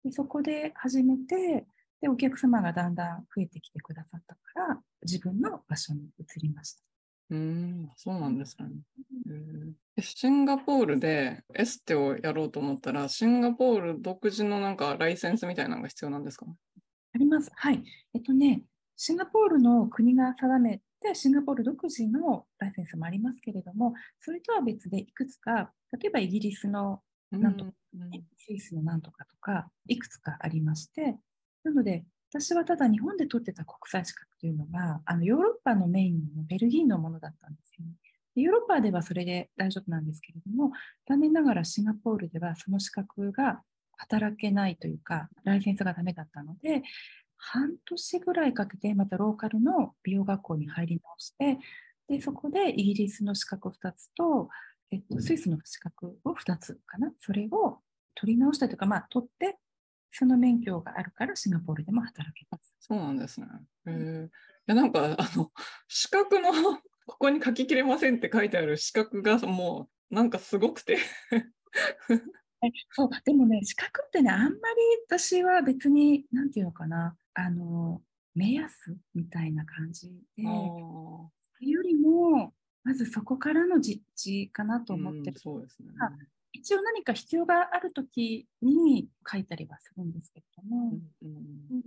[0.04, 1.66] でそこで始めて
[2.00, 6.82] で、お客様がだんだん増えてきてくださったから、自分の場所に移りました。
[7.30, 8.68] うん、そうなんですね。
[9.28, 9.34] へ
[9.98, 16.46] えシンガポールでエステをやろうと思ったら、シンガポール独自のなんかライセンスみたいなのが必要なんですか？
[17.14, 17.50] あります。
[17.54, 17.82] はい。
[18.14, 18.62] えっとね、
[18.96, 27.74] シンガポールの国が定めて、シンガポール独自のライセンスもありますけれども、それとは別でいくつか、例えばイギリスのなんとう
[28.36, 31.18] スイスのなんとかとか、いくつかありまして、
[31.64, 37.92] なので、私はただ日本で取ってた国際資格というのが、あのヨーロッパのメインのベルギーのものだったんですよね。
[38.34, 40.72] でヨーロッパではそれで大丈夫なんですけれども、
[41.08, 43.62] 残念ながらシンガポールではその資格が
[43.96, 46.82] 働けないというか、ライセンスがダメだったので、
[47.38, 51.58] 半年ぐらいかけてまたローカルの美容学校に入り直して、
[52.08, 54.48] でそこでイギリスの資格2つと、
[54.90, 57.78] えっと、スイスの資格を2つかな、それを
[58.14, 59.58] 取り直したというか、まあ、取って、
[60.10, 62.74] その免許があるからシンガポールでも働けます。
[62.80, 63.46] そうなんですね。
[63.86, 64.30] へえい
[64.66, 65.52] や、なんか、あの、
[65.88, 66.50] 資格の、
[67.06, 70.98] ここに書ききれませんって書いてある資格がもう、なんかすごくて。
[71.30, 71.38] は
[72.68, 74.56] いそうでもね、資格ってね、あんまり
[75.06, 78.02] 私は別に、なんていうのかな、あの、
[78.34, 82.52] 目安みたいな感じで、あよーりも、
[82.88, 85.38] まずそこからの実地かなと思ってうんる。
[85.38, 85.88] そうですね。
[86.00, 86.10] あ
[86.54, 90.88] 一応何か必要があるときに書いたりはするんですけれども。
[90.88, 91.78] うんうんうんうん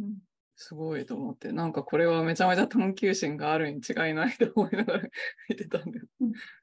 [0.00, 0.14] うんうん
[0.56, 5.02] すごいと思って、なんかこれはめちゃめちゃ探求心があるに違いないと思いながら
[5.48, 6.06] 見てたんです。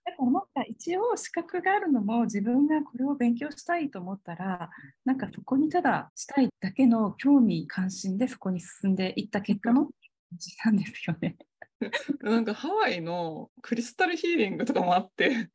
[0.06, 4.70] だからなんか一応資格があるのも自分がこれを勉強したいと思ったら
[5.04, 9.92] なんかそこにただしたいだけの興味関心でそこに進んでいった結果の感
[10.38, 11.36] じなんですよね。
[12.22, 15.50] なんかハワイのクリスタルヒーリングとかもあって、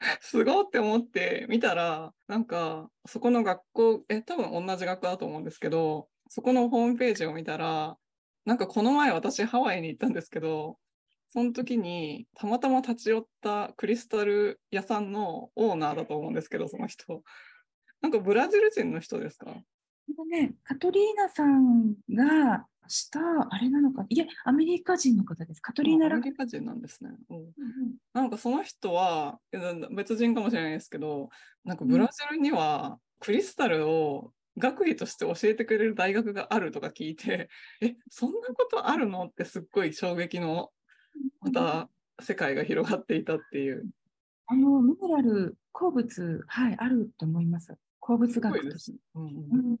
[0.20, 7.96] すごいって思って見たら、なんかそこの学校、え、多分同じ学校だと思うんですけど、そこのホームページを見たら、
[8.44, 10.78] なんかこの前私ハワイに行ったんですけど、
[11.28, 17.22] その時にたまたま立ち寄ったクリスタル屋さんのオーナーだと思うんですけど、その人。
[18.00, 19.46] なんかブラジル人の人ですか？
[20.30, 23.20] ね、カトリーナさんがした
[23.50, 25.60] あれなのかいえアメリカ人の方です。
[25.60, 27.10] カトリーナ・ラアメリカ人なんですね。
[27.30, 27.44] うん
[28.12, 29.58] なんかその人はえ
[29.90, 31.30] 別人かもしれないですけど、
[31.64, 37.48] なんかブラジルにはクリスタルを学位として教えてくれる大学があるとか聞いて、
[37.80, 40.70] え、そんなことあるのってすっごい衝撃の、
[41.40, 41.88] また
[42.20, 43.86] 世界が広がっていたっていう。
[44.46, 47.74] あのミネラル鉱物はいあると思います。
[47.98, 48.98] 鉱物学として。
[49.14, 49.76] うん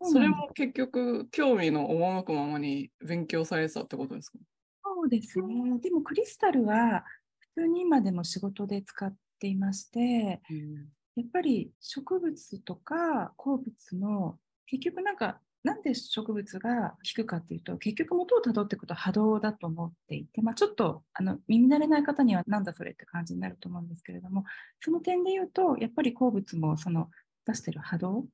[0.00, 4.38] それも結局、興味の赴くままに勉強されてたってことですか？
[4.84, 5.78] そうですね。
[5.80, 7.04] でもクリスタルは
[7.38, 10.88] 普通に今でも仕事で使っていまして、うん。
[11.14, 24.44] やっぱり植物とか鉱物の結局なんかなんで植物が効くかっていうと結局元をたどっていくと波動だと思っていて、まあ、ちょっとあの耳慣れない方にはなんだそれって感じになると思うんですけれども
[24.80, 27.10] その点で言うとやっぱり鉱物もその
[27.46, 28.24] 出してる波動っ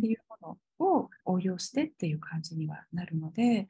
[0.00, 3.68] ていうものを応用してっていう感じにはなるので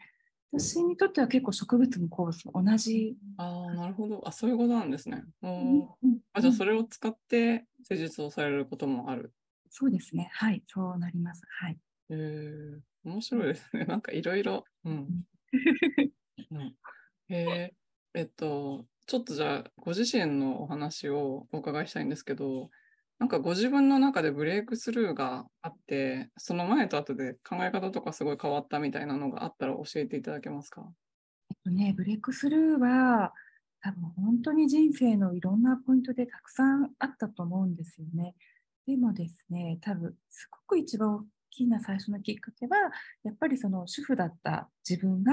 [0.51, 3.17] 私にとっては結構植物も鉱物も同じ。
[3.37, 4.23] ああ、なるほど。
[4.27, 5.23] あ、そういうことなんですね。
[5.43, 5.83] うん
[6.33, 9.35] あじゃあ、うんそれを使って施術をされることもある。
[9.69, 10.31] そうですね。
[10.33, 11.43] はい、そうなります。
[11.61, 11.73] はい。
[11.73, 11.79] へ
[12.11, 13.85] え面白いですね。
[13.87, 14.65] なんかいろいろ。
[14.85, 15.25] うん。
[16.51, 16.75] うん
[17.29, 17.75] へえ
[18.15, 22.71] えっと、ちょっとじゃあ、ご自身のお話をお伺いしたいんですけど、
[23.19, 30.83] なんかご自分の中でブレイクスルーがあって、その前と後で考え方とかすごい変わったみたいなのがあったら教えていただけますか？
[31.51, 33.33] えっとね、ブレイクスルーは、
[33.81, 38.35] 多分本当に人生のいろんなポイントでたくさんあったと思うんですよね。
[38.87, 42.77] でもですね、多分すごく一番大きな最初のきっかけは、
[43.25, 45.33] やっぱりその主婦だった自分が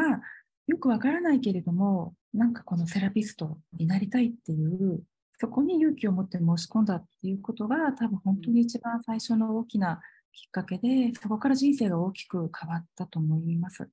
[0.67, 5.03] よくわからないけれども、なんかこのセラピストになりたいっていう、
[5.39, 9.99] そこに勇気を持って申し込んだっていうことが多分本当に一番最初の大きな
[10.31, 13.89] きっかけで、そこから人生が大きく変わったと思います。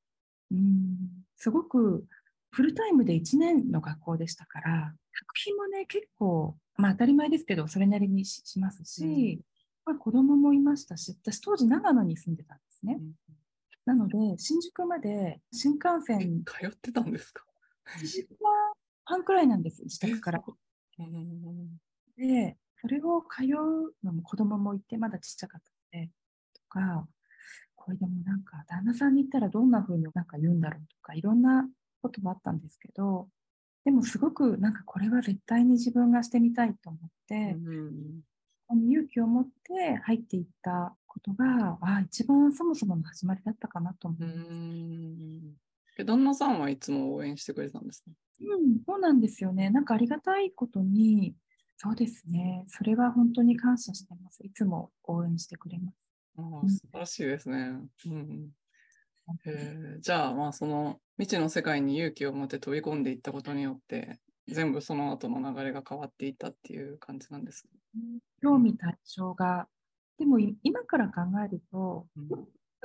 [0.51, 0.97] うん
[1.37, 2.07] すごく
[2.51, 9.41] フルタイムで1年の学校でしたから、学費もね、結構、まあ当たり前ですけど、それなりにししますし、
[9.85, 13.01] まあ、子供もいましたし、私当時長野に住んでたんですね。
[13.87, 17.43] なので、新宿まで新幹え線、通ってたんですか
[17.99, 18.37] ？1時間
[19.05, 20.45] 半くらいなんです、自宅から。
[20.99, 21.79] うん
[22.17, 26.11] で、それを通うのも子供もいて、まだちっちゃかったので、
[26.55, 27.09] とか、
[27.77, 31.69] これでもなんか、旦那さんに言ったらどんな風になんか言うんだろうとか、いろんな
[32.03, 33.29] こともあったんですけど、
[33.85, 38.23] でもすごくなんかこれは絶対に自分がしてみたいと思って、うん
[38.67, 44.45] この勇気を持って入っていったことが、あ一番そもそもの始まりだったかなと思ういます。
[46.05, 48.11] 旦那さんはいつも応援してくれてたんですか？
[48.43, 49.71] うん、そうなんですよね。
[49.71, 51.35] なんかありがたいことに、
[51.77, 52.65] そうですね。
[52.69, 54.45] それは本当に感謝してます。
[54.45, 56.15] いつも応援してくれます。
[56.37, 57.59] あ素晴らしいですね。
[58.07, 58.51] うんうん
[59.45, 67.69] へえじゃあ、まあ、その未知の世界に勇気を持って飛び込んでいったことによって、全部その後の流れが変わっていったっていう感じなんですか、
[68.43, 69.69] 興味対象が、
[70.19, 72.29] でもい今から考えると、うん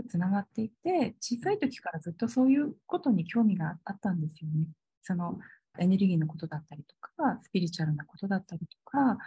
[0.07, 4.67] つながっていて、小さい時からずっとそういうことに興味があったんですよね。
[5.07, 5.39] その
[5.79, 9.17] エネルギーのことだったりとか、スピリチュアルなことだったりとか、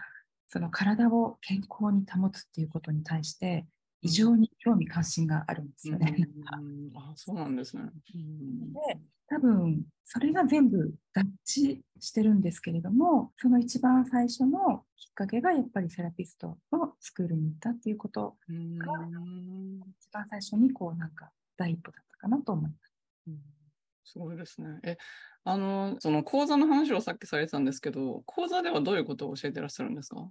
[0.46, 3.66] その体を健康に保つっていうことに対して、
[4.02, 6.14] 異常に興味関心があるんですよね。
[6.58, 7.90] うん あそうなんですね。
[8.14, 8.80] うんで
[9.26, 18.76] 多分それが全部合致してるんですけれどもその一番最初のきっかけがやっぱりセラピストのスクールに行ったっていうことうん
[20.00, 22.92] 一番最初にこうなんか第一歩だったかなと思います。
[23.28, 23.59] うん
[24.10, 24.78] すごいですね。
[24.82, 24.96] え、
[25.44, 30.28] あの、その講座の話をさっきされてたんですけど、講座ではどういうことを教えてらっしゃるんですか？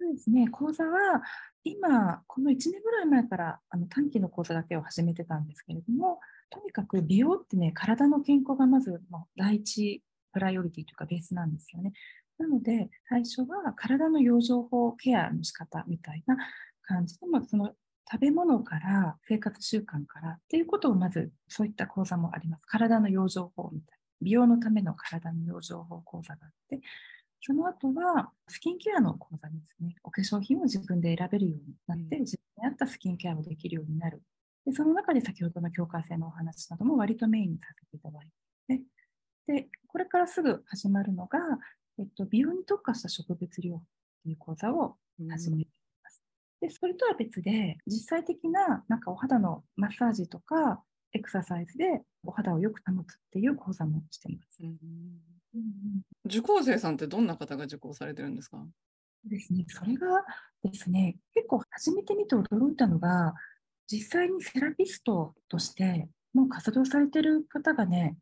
[0.00, 1.20] そうですね講座は
[1.64, 10.00] 今この1年ぐらい前からあの短期の講座だけを始めてたんですけれどもとにかく美容ってね体の健康がまずもう第一
[10.32, 11.92] プライオリティというかベースなんですよね。
[12.38, 16.36] なので、最初は体の養生法ケアの仕方みたいな
[16.82, 17.72] 感じで、まあ、その
[18.10, 22.62] 食べ物から生活習慣からっていうことをまずそういった講座もあります。
[22.66, 23.98] 体の養生法みたいな。
[24.20, 26.80] 美容のための体の養生法講座があって、
[27.40, 29.94] その後はスキンケアの講座ですね。
[30.02, 34.22] お化粧品を自分で選べるようになって、うん自分に合ったスキンケアをできるようになる。
[34.64, 38.28] でその中で先ほどの境界線のお話なども割とメインにさせていただい
[38.68, 38.82] て、
[39.46, 41.38] で、これからすぐ始まるのが、
[41.98, 43.82] えっと、美容に特化した植物療法
[44.24, 44.96] という講座を
[45.30, 45.77] 始めて。
[46.60, 54.58] で、それとは別で、実際的ななんかお肌のマッサージとかエクササイズでお肌をよく保つっていう講座もしています。
[56.24, 58.66] 受講生さんってどんな方が受講されてるんですか？
[59.24, 60.06] ですね、それが
[60.62, 63.34] ですね、結構始めてみて驚いたのが、
[63.86, 68.16] 実際にセラピストとしてもう活動されてる方がね、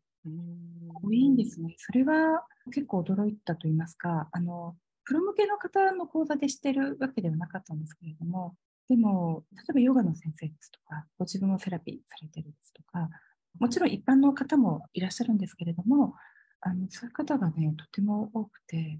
[1.03, 1.75] 多いんですね。
[1.77, 4.75] それは結構驚いたと言いますか、あの、
[5.07, 8.55] プロ向けの方の講座でしてるわけではなかったんですけれども、
[8.89, 13.09] でも、例えばヨガの先生ですとか、ご自分をセラピーされてるですとか、
[13.57, 16.15] もちろん一般の方もいらっしゃるんですけれども、
[16.59, 18.99] あのそういう方がね、とても多くて、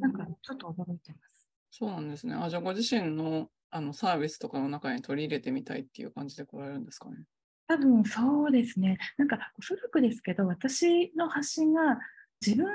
[0.00, 1.48] なんかちょっと驚いてます。
[1.70, 2.34] そうなんですね。
[2.34, 7.24] あ、じゃあご自身のあのサービスとかの中に取り入れてみたいっていう感じで来られるんですかね？
[7.68, 8.98] 多分そうですね。
[9.16, 11.98] なんかおそらくですけど、私の発信が
[12.44, 12.66] 自分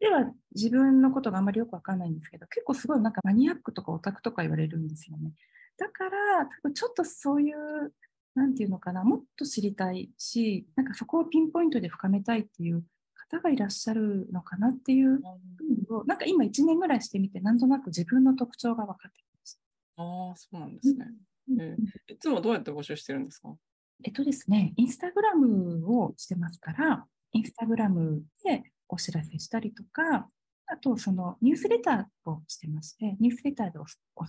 [0.00, 5.32] では自分のことがあんまりよくわかんないんですけど、結構すごいなんかマニアックとかオタクとか言われるんですよね。
[5.76, 7.92] だから、多分ちょっとそういう、
[8.34, 12.84] なんていうのかな、もっと知りたいし、なんかそこをピンポイントで深めたいっていう
[13.14, 15.20] 方がいらっしゃるのかなっていう
[15.88, 20.02] を、なんか今1年ぐらいしてみて、なんとなく自分の特徴が分かってきました。
[20.02, 21.06] ああ、そうなんですね。
[21.60, 23.54] えー、いつもどうやって募集してるんですか？
[24.04, 30.28] えっとですね、インスタグラムをしてますから、インスタグラムでお知らせしたりとか、
[30.66, 33.84] あとそのニュースレターをしてまして、ニュースレターでお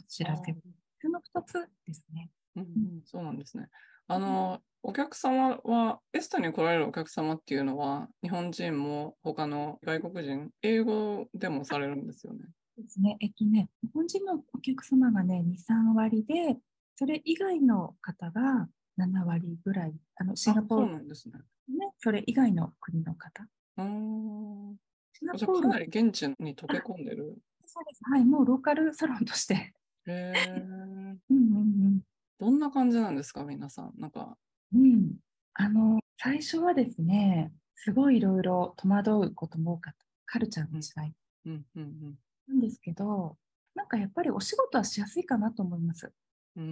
[0.07, 0.55] 知らせを。
[1.01, 1.53] その2つ
[1.86, 2.30] ですね。
[2.55, 3.70] うん、うん、そうなんですね。
[4.07, 12.39] あの、お客様は、エストに来られるお客様っていうのは、日本人も他の外国人、英語でもされるんですよね。
[12.78, 13.18] ですね。
[13.20, 16.57] えっとね、日本人のお客様がね、2、3割で、
[16.95, 21.03] それ以外の方が7割ぐらい、あのシンガポール、ね。
[21.03, 23.45] ね、それ以外の国の方。
[23.84, 24.77] うん。
[25.13, 27.38] シンガポールかなり現地に溶け込んでる。
[27.65, 28.01] そうです。
[28.11, 29.53] はい、もうローカルサロンとして。
[29.55, 29.73] へ
[30.07, 30.34] え。
[30.57, 32.01] うんうんうん。
[32.39, 33.93] どんな感じなんですか、皆さん。
[33.97, 34.38] なんか。
[34.73, 35.17] うん。
[35.53, 40.05] あの、最初はですね、すごいいろいろ戸惑うことも多かった。
[40.25, 41.13] カルチャーの違い。
[41.45, 42.19] うんうんうん。
[42.47, 43.38] なんですけど、
[43.75, 46.11] なんかやっぱりお仕事はしやすいかなと思います。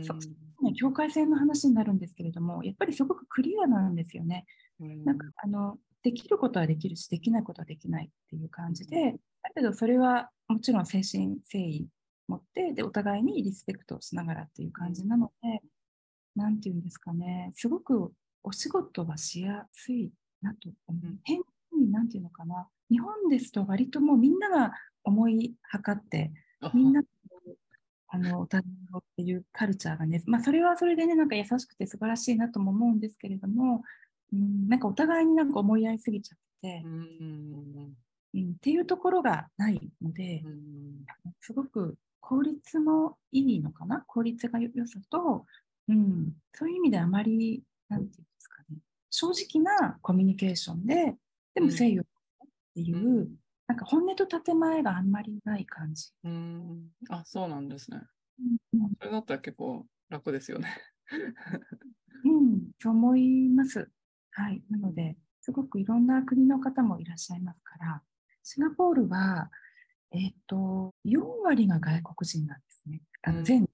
[0.03, 4.45] そうね、境界線の話になるんですけれども、やっぱりすごくクリアなんですよね。
[4.79, 5.77] なんかあの
[6.07, 9.11] できることはできるし、できないことはできないっていう感じで、
[9.43, 11.85] だけどそれはもちろん誠心誠意
[12.29, 15.61] 持ってで、お互いにリスペクトしながらっていう感じなので、
[16.33, 21.17] なんていうんですかね、すごくお仕事はしやすいなと思う。
[21.25, 21.41] 変
[21.77, 24.71] になんていうのかな、日本ですと割ともうみんなが
[25.03, 26.31] 思い測って、
[26.73, 27.03] みんな
[28.07, 33.83] あの、お互いのっていうカルチャーがね、まあ、それはそれでね、なんか優しくて素晴らしいなとも思うんですけれども、
[34.34, 37.95] うん、なんかお互いになんか思い合いすぎちゃって、うん、
[38.34, 41.05] うん、っていうところがないので、うん、
[41.41, 44.03] すごく効率もいいのかな？
[44.05, 45.45] 効率が良さと、
[45.88, 48.78] うん、そういう意味であまり、なんていうんですかね、
[49.09, 51.15] 正直なコミュニケーションで、
[51.55, 52.05] でも誠意をっ
[52.75, 53.30] ていう、
[53.65, 56.11] なんか本音と建前があんまりない感じ。
[56.23, 56.89] うん。
[57.09, 58.01] あ、そうなんですね。
[58.73, 60.67] うん、それだったら結構楽ですよね。
[62.25, 63.89] うん、そう思います。
[64.38, 64.61] はい。
[64.69, 68.01] なので、すごくいろんな国の方もいらっしゃいますから、
[68.43, 69.49] シンガポールは、
[70.11, 73.01] えっ、ー、と、4割が外国人なんですね。
[73.23, 73.67] あの全、うん、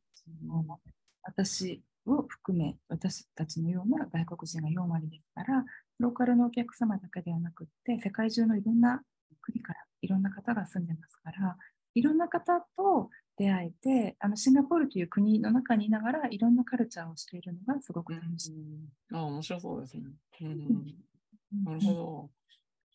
[1.22, 5.66] 私を含め、私たちのような外国人が4割ですから、
[6.00, 9.04] ローカルのお客様だけではなくって、世界中のいろんな
[9.42, 11.58] 国からいろんな方が住んでますから、
[11.94, 18.56] いろんな方と出会えて、あのシンガポールという国の中にいながら、いろんなカルチャーをしているのがすごく楽しい。
[19.12, 20.04] うん、あ面白そうですね。
[20.42, 20.96] うん、
[21.64, 22.30] なるほど。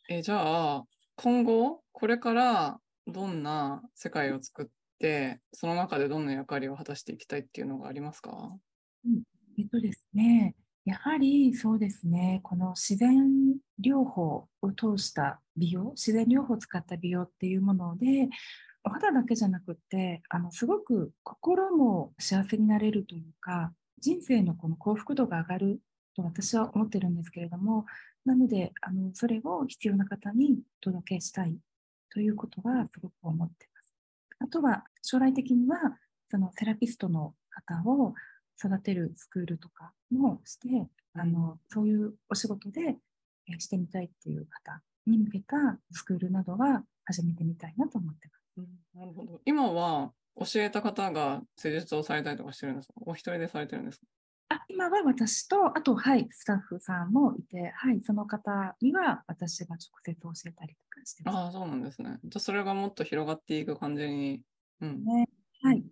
[0.09, 0.84] えじゃあ、
[1.16, 4.66] 今後、これからどんな世界を作っ
[4.99, 8.57] て、その中でどんな役割を果たしていきたいっていうのがありますか、
[9.05, 9.22] うん、
[9.59, 18.28] えっとですね、やはりそうですね、この自然療法を通した美容、自然療法を使った美容っていうもので、
[18.89, 25.80] お肌だけじゃなくて、あのすごく心も幸せになれるというか、人生のこの幸福度が上がる
[26.16, 27.84] と私は思ってるんですけれども、
[28.24, 31.59] なので、あのそれを必要な方にお届けしたい
[32.11, 33.95] ということはすごく思ってます。
[34.39, 35.76] あとは将来的には
[36.30, 38.14] そのセラピストの方を
[38.59, 42.97] 育てるスクールとかもして、あのそういうお仕事で
[43.59, 48.48] してみたいっていう方に向けたスクールなどは始めてみたいなと思ってます。
[48.59, 49.41] うん、なるほど。
[49.47, 52.95] 今は教えた方が施術をされたりとかしてるんですか？
[53.07, 54.07] お一人でされてるんですか？
[54.51, 61.37] あ今は私と、あと、はい、スタッフさんもいて、はい、その方には私が直接教えたりとかしてます。
[61.37, 62.19] ああ、そうなんですね。
[62.25, 64.43] じゃあ、それがもっと広がっていく感じに。
[64.81, 65.05] うん。
[65.05, 65.29] ね、
[65.63, 65.85] はい。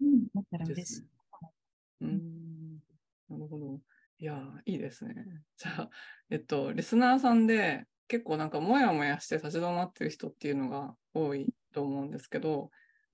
[0.00, 1.06] うん、だったら嬉しい。
[2.00, 2.78] うん、
[3.28, 3.80] なるほど。
[4.18, 5.14] いや、いいですね。
[5.58, 5.90] じゃあ、
[6.30, 12.70] えっと、リスナーさんで結構なんかモヤモヤして立ち止まってる人っていうのが多いと思うんですけど、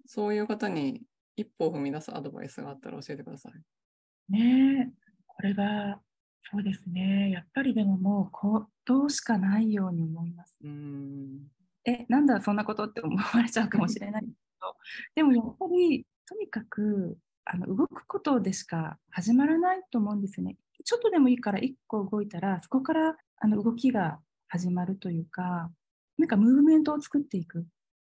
[0.06, 1.02] そういう方に
[1.36, 4.32] 一歩を踏み出すアドバイスがあったら教えてください。
[4.32, 4.92] ねえ、
[5.26, 6.00] これは、
[6.42, 7.30] そうですね。
[7.30, 10.56] やっぱりでももう行動しかないように思います。
[10.62, 11.48] うん
[11.84, 14.34] え、なんだそんなことって思われちゃうかもしれないけど、
[15.14, 20.56] でもやっぱり、とにかくあの動くことでしか始まらないと思うんですよね。
[20.84, 25.70] ちょっとでもいいから1個動いたら、そこからあの動きが始まるというか、
[26.18, 27.66] なんかムーブメントを作っていく。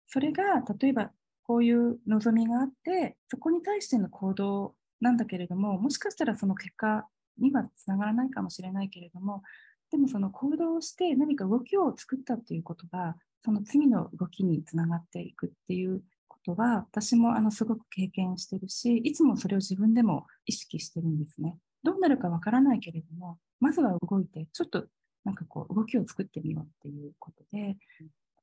[0.08, 1.12] それが、例えば
[1.44, 7.06] こういう望みがあって、そこに対しての行動なんだけれども、もしかしたらその結果
[7.38, 9.42] にはつながらないかもしれないけれども、
[9.90, 21.56] でもその行動をして何か動きを作ったっていうことが、その次の動きにつながっていくっていうことは、私もあのすごく経験してるし、いつもそれを自分でも意識してるんですね。
[21.82, 24.86] どうなるかわからないけれども、まずは動いて、ちょっと
[25.24, 27.76] なんかこう動きを作ってみようっていうことで、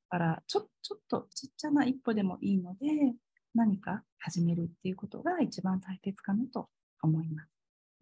[0.08, 3.14] からちょちょっとちっちゃな一歩でもいいので、
[3.54, 6.68] 何か始めるっていうことが一番大切かなと
[7.02, 7.48] 思います。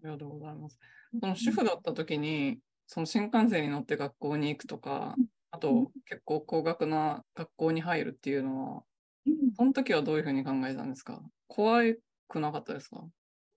[0.02, 0.78] ありがとうございます。
[1.20, 5.14] その主婦だった時に、その新幹線に乗って学校に行くとか、
[5.50, 8.82] あと結構高額な学校に入るっていうのは、
[9.56, 11.22] その時はどういうふうに考えたんですか？
[11.46, 11.82] 怖
[12.28, 13.04] くなかったですか？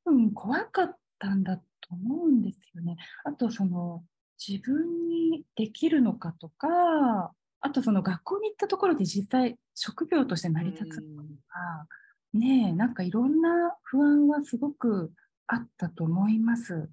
[0.06, 2.96] うん、怖かったんだと思うんですよね。
[3.26, 4.04] あとその
[4.38, 11.88] 自分にできるのかとか、あとその学校に行ったところで実際職業として成り立つのか
[12.34, 15.12] ねえ、なんかいろんな不安はすごく
[15.48, 16.90] あったと思います。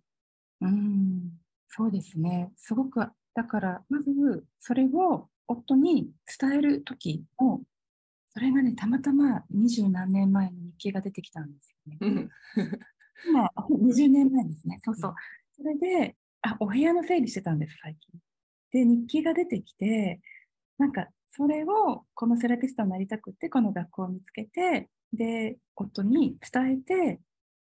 [0.61, 1.33] うん、
[1.69, 2.53] そうですね。
[2.57, 3.01] すごく、
[3.35, 6.11] だから、まず、それを夫に
[6.41, 7.63] 伝えるときも、
[8.31, 12.29] それがね、たまたま二十何年前の日記が出てきたんですよね。
[13.29, 14.81] 今、20年前ですね。
[14.85, 15.15] そうそう。
[15.57, 18.21] それで、あ、お部屋の整理してたんです、最近。
[18.73, 20.21] で、日記が出てきて、
[20.79, 27.21] なんか、それを、このセラピストになりたくて、この学校を見つけて、で、夫に伝えて、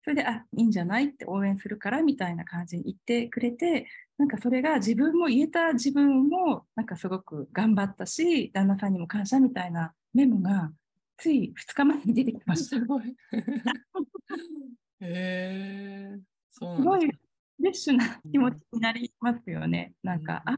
[0.03, 3.87] それで、あ、いいんじゃないって応援するからみたいな感じに言ってくれて、
[4.17, 10.71] なんかそれが自分も言えた自分も、なんかすごく頑張ったし、旦那さんにも感謝みたいなメモが、
[11.17, 12.75] つい2日前に出てきました。
[12.79, 13.15] すごい。
[14.99, 17.09] へえー、そうすごい
[17.57, 19.93] フレッシュな気持ちになりますよね。
[20.03, 20.55] なんか、あ、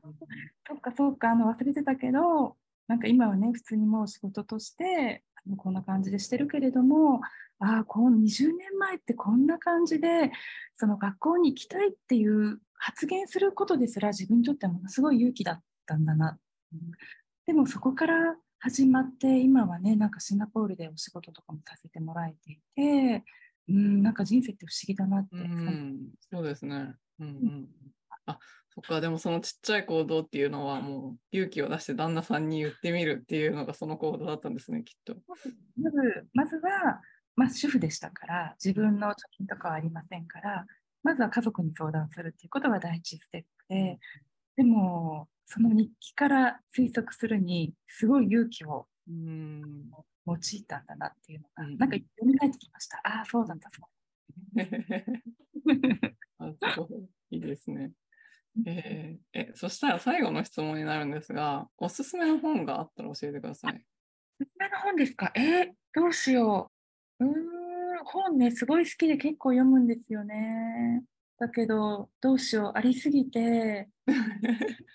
[0.68, 2.56] そっかそっか、あの忘れてたけど、
[2.88, 5.24] なんか今はね、普通にもう仕事として、
[5.58, 7.22] こんな感じでしてるけれども、
[7.60, 10.32] ああ、こう20年前ってこんな感じで、
[10.76, 16.38] その学校に行きたいっていう発言することですら自分にとってはものすごい勇気だったんだな。
[17.46, 23.24] でもそこから始まって、今はね、なんかシンガポールでお仕事とかもさせてもらえていて、
[23.70, 25.30] うん、なんか人生って不思議だなって。
[25.36, 25.97] うん、
[26.32, 26.93] そうですね。
[27.20, 27.68] うんうん、
[28.26, 28.39] あ
[28.70, 35.16] そっか、でもそのちっちゃい行動っていうのはもう勇気を出して旦那さんに言ってみるっていうのがその行動だったんですね、きっと。
[35.82, 37.01] まずまずは、
[37.36, 40.66] まあ、主婦でしたから、自分の貯金とかはありませんから、
[41.03, 43.99] まずは家族に相談するっていうことが第一ステップで、
[44.57, 48.88] でも、その日記から推測するに、すごい勇気を
[50.26, 52.97] 用いたんだなっていうのが、うん、なんか読み返ってきました。
[53.03, 53.88] ああ、そうなんだ、そう
[57.32, 57.91] いいですね。
[58.65, 63.86] えー、え、そしたら最後の質問になるんですが、おすすめの本があったら教えてください。
[64.39, 65.32] おすすめの本ですか？
[65.36, 66.71] えー、どうしよ
[67.19, 67.26] う。
[67.26, 71.03] うん、本ね、すごい好きで結構読むんですよね。
[71.38, 73.89] だけど、どうしよう、ありすぎて。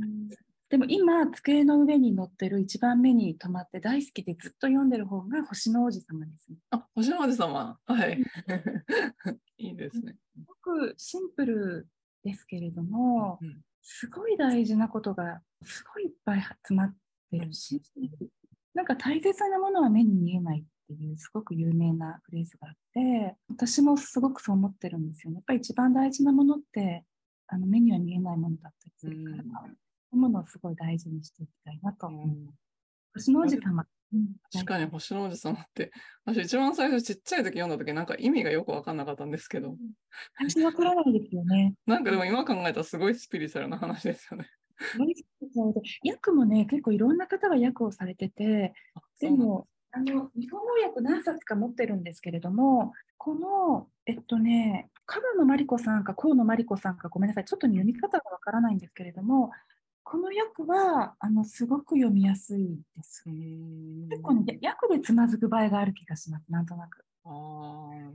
[0.00, 0.28] うん、
[0.74, 6.56] でも今、机の上に載ってる一番目に留まって大好きでずっと読んでる本が星の王子様ですね。
[6.70, 7.78] あ、星の王子様。
[7.86, 8.18] はい。
[9.56, 10.16] いいですね。
[10.34, 11.88] すごくシンプル
[12.24, 16.96] ですけれども、うん、すごい大事なことがすごいいっぱい詰まっ
[17.30, 17.80] てるし、
[18.74, 25.36] なんか大切なものは目に見えないっていうすごく有名なフレーズがあって、私もすごくそう思ってるんですよね。
[25.36, 27.04] やっぱり一番大事なものって
[27.46, 29.76] あの目には見えないものだったりするから、うん
[30.14, 32.58] ものをすごい大事にしていきたいなと思います。
[33.14, 33.86] 星の王子様。
[34.52, 35.92] 確かに星の王子様って、
[36.24, 39.76] 私一番最初ちっちゃい時読んだ時なんか意味がよく分かんなかったんですけど。
[40.38, 41.74] 私分からないですよね。
[41.86, 44.48] なんかでも今考えたらすごいスピリチュアルな話ですよね。
[46.04, 48.74] 訳もね、結構いろんな方が訳をされてて、
[49.20, 59.50] でも、あの日本語訳何冊か持ってるんですけれども、この、えっとね、角野真理子さんか河野真理子さんかごめんなさい、ちょっと読み方がわからないんですけれども、
[60.04, 63.24] この訳はあのすごく読みやすいです。
[63.26, 67.04] 結構ね、訳でつまずく場合がある気がします、なんとなく。
[67.24, 67.32] ああ、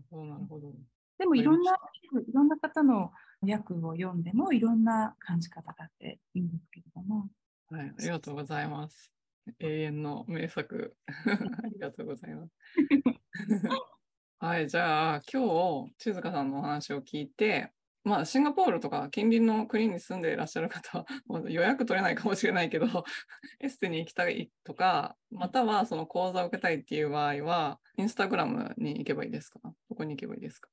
[0.09, 0.71] そうなるほど。
[1.17, 3.11] でもいろんな、いろんな方の
[3.41, 7.27] 訳を読んでもいろんな感じ方があっていいんですけれども。
[7.69, 9.11] はい、ありがとうございます。
[9.59, 10.95] 永遠の名作。
[11.07, 12.53] ありがとうございます。
[14.39, 17.73] はい、じゃあ今日、静香さんのお話を聞いて、
[18.03, 22.85] まあ、シンガポールとか近隣の国に住んでいらっしゃる方 は予約取れないかもしれないけど
[23.59, 29.59] エステに行きたいとかまたはその講座を受けたいっていう場合はインスタグラムに行けばいいですか？
[29.89, 30.69] どこに行けばいいですか？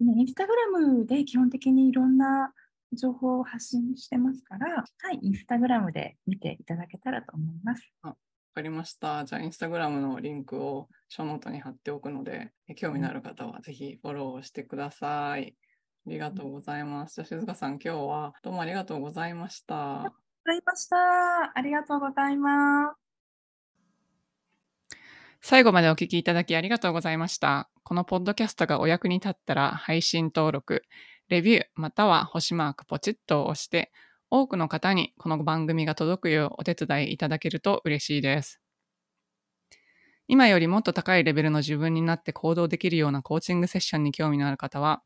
[0.00, 2.52] インスタグラムで基本的にいろんな
[2.92, 7.88] 情報を発信してますから、はい、インスタグラムで見ていただけたらと思います。
[8.02, 8.16] あわ
[8.54, 9.24] かりました。
[9.24, 15.56] じゃあ、インスタグラムのリンクをショーノートに貼っておくので、興味のある方はぜひフォローしてください。
[16.06, 17.14] ありがとうございます。
[17.14, 20.12] じゃあ、静香さん、今日はどうもありがとうございました。
[20.44, 20.96] ございました。
[21.54, 22.96] ありがとうございます。
[25.40, 27.70] 最後までお聞きいただきありがとうございました。
[27.82, 30.82] このポッドキャストがお役に立ったら配信登録、
[31.28, 33.90] レビューまたは星マークポチッとを押して
[34.30, 38.60] 多くの方にこの番組が届くようお手伝いいただけると嬉しいです。
[40.28, 45.02] 今よりもっと高いレベルの自分になって行動できるようなコーチングセッションに興味のある方は、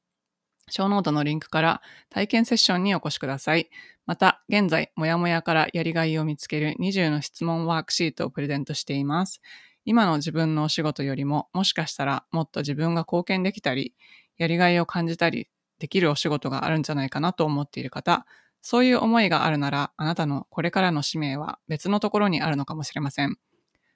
[0.71, 3.71] ショーノートのリンクから体験セッションにお越しください。
[4.07, 9.41] また、現在、もやもやからやりがいを見つける20の質問ワークシートをプレゼントしています。
[9.85, 13.95] 今の自分のお仕事よりも、もしかしたらもっと自分が貢献できたり、
[14.37, 15.49] やりがいを感じたり
[15.79, 18.27] できるお仕事があるんじゃないかなと思っている方、
[18.63, 23.37] そういう思いがあるなら、あなたのこれからの使命は別のところにあるのかもしれません。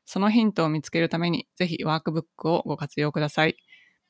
[0.05, 3.57] そのヒントを見つけるために、ぜひワークブックをご活用ください。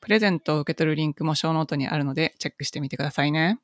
[0.03, 3.57] プレゼントを受け取るリンクもショーノートにあるので、チェックしてみてくださいね。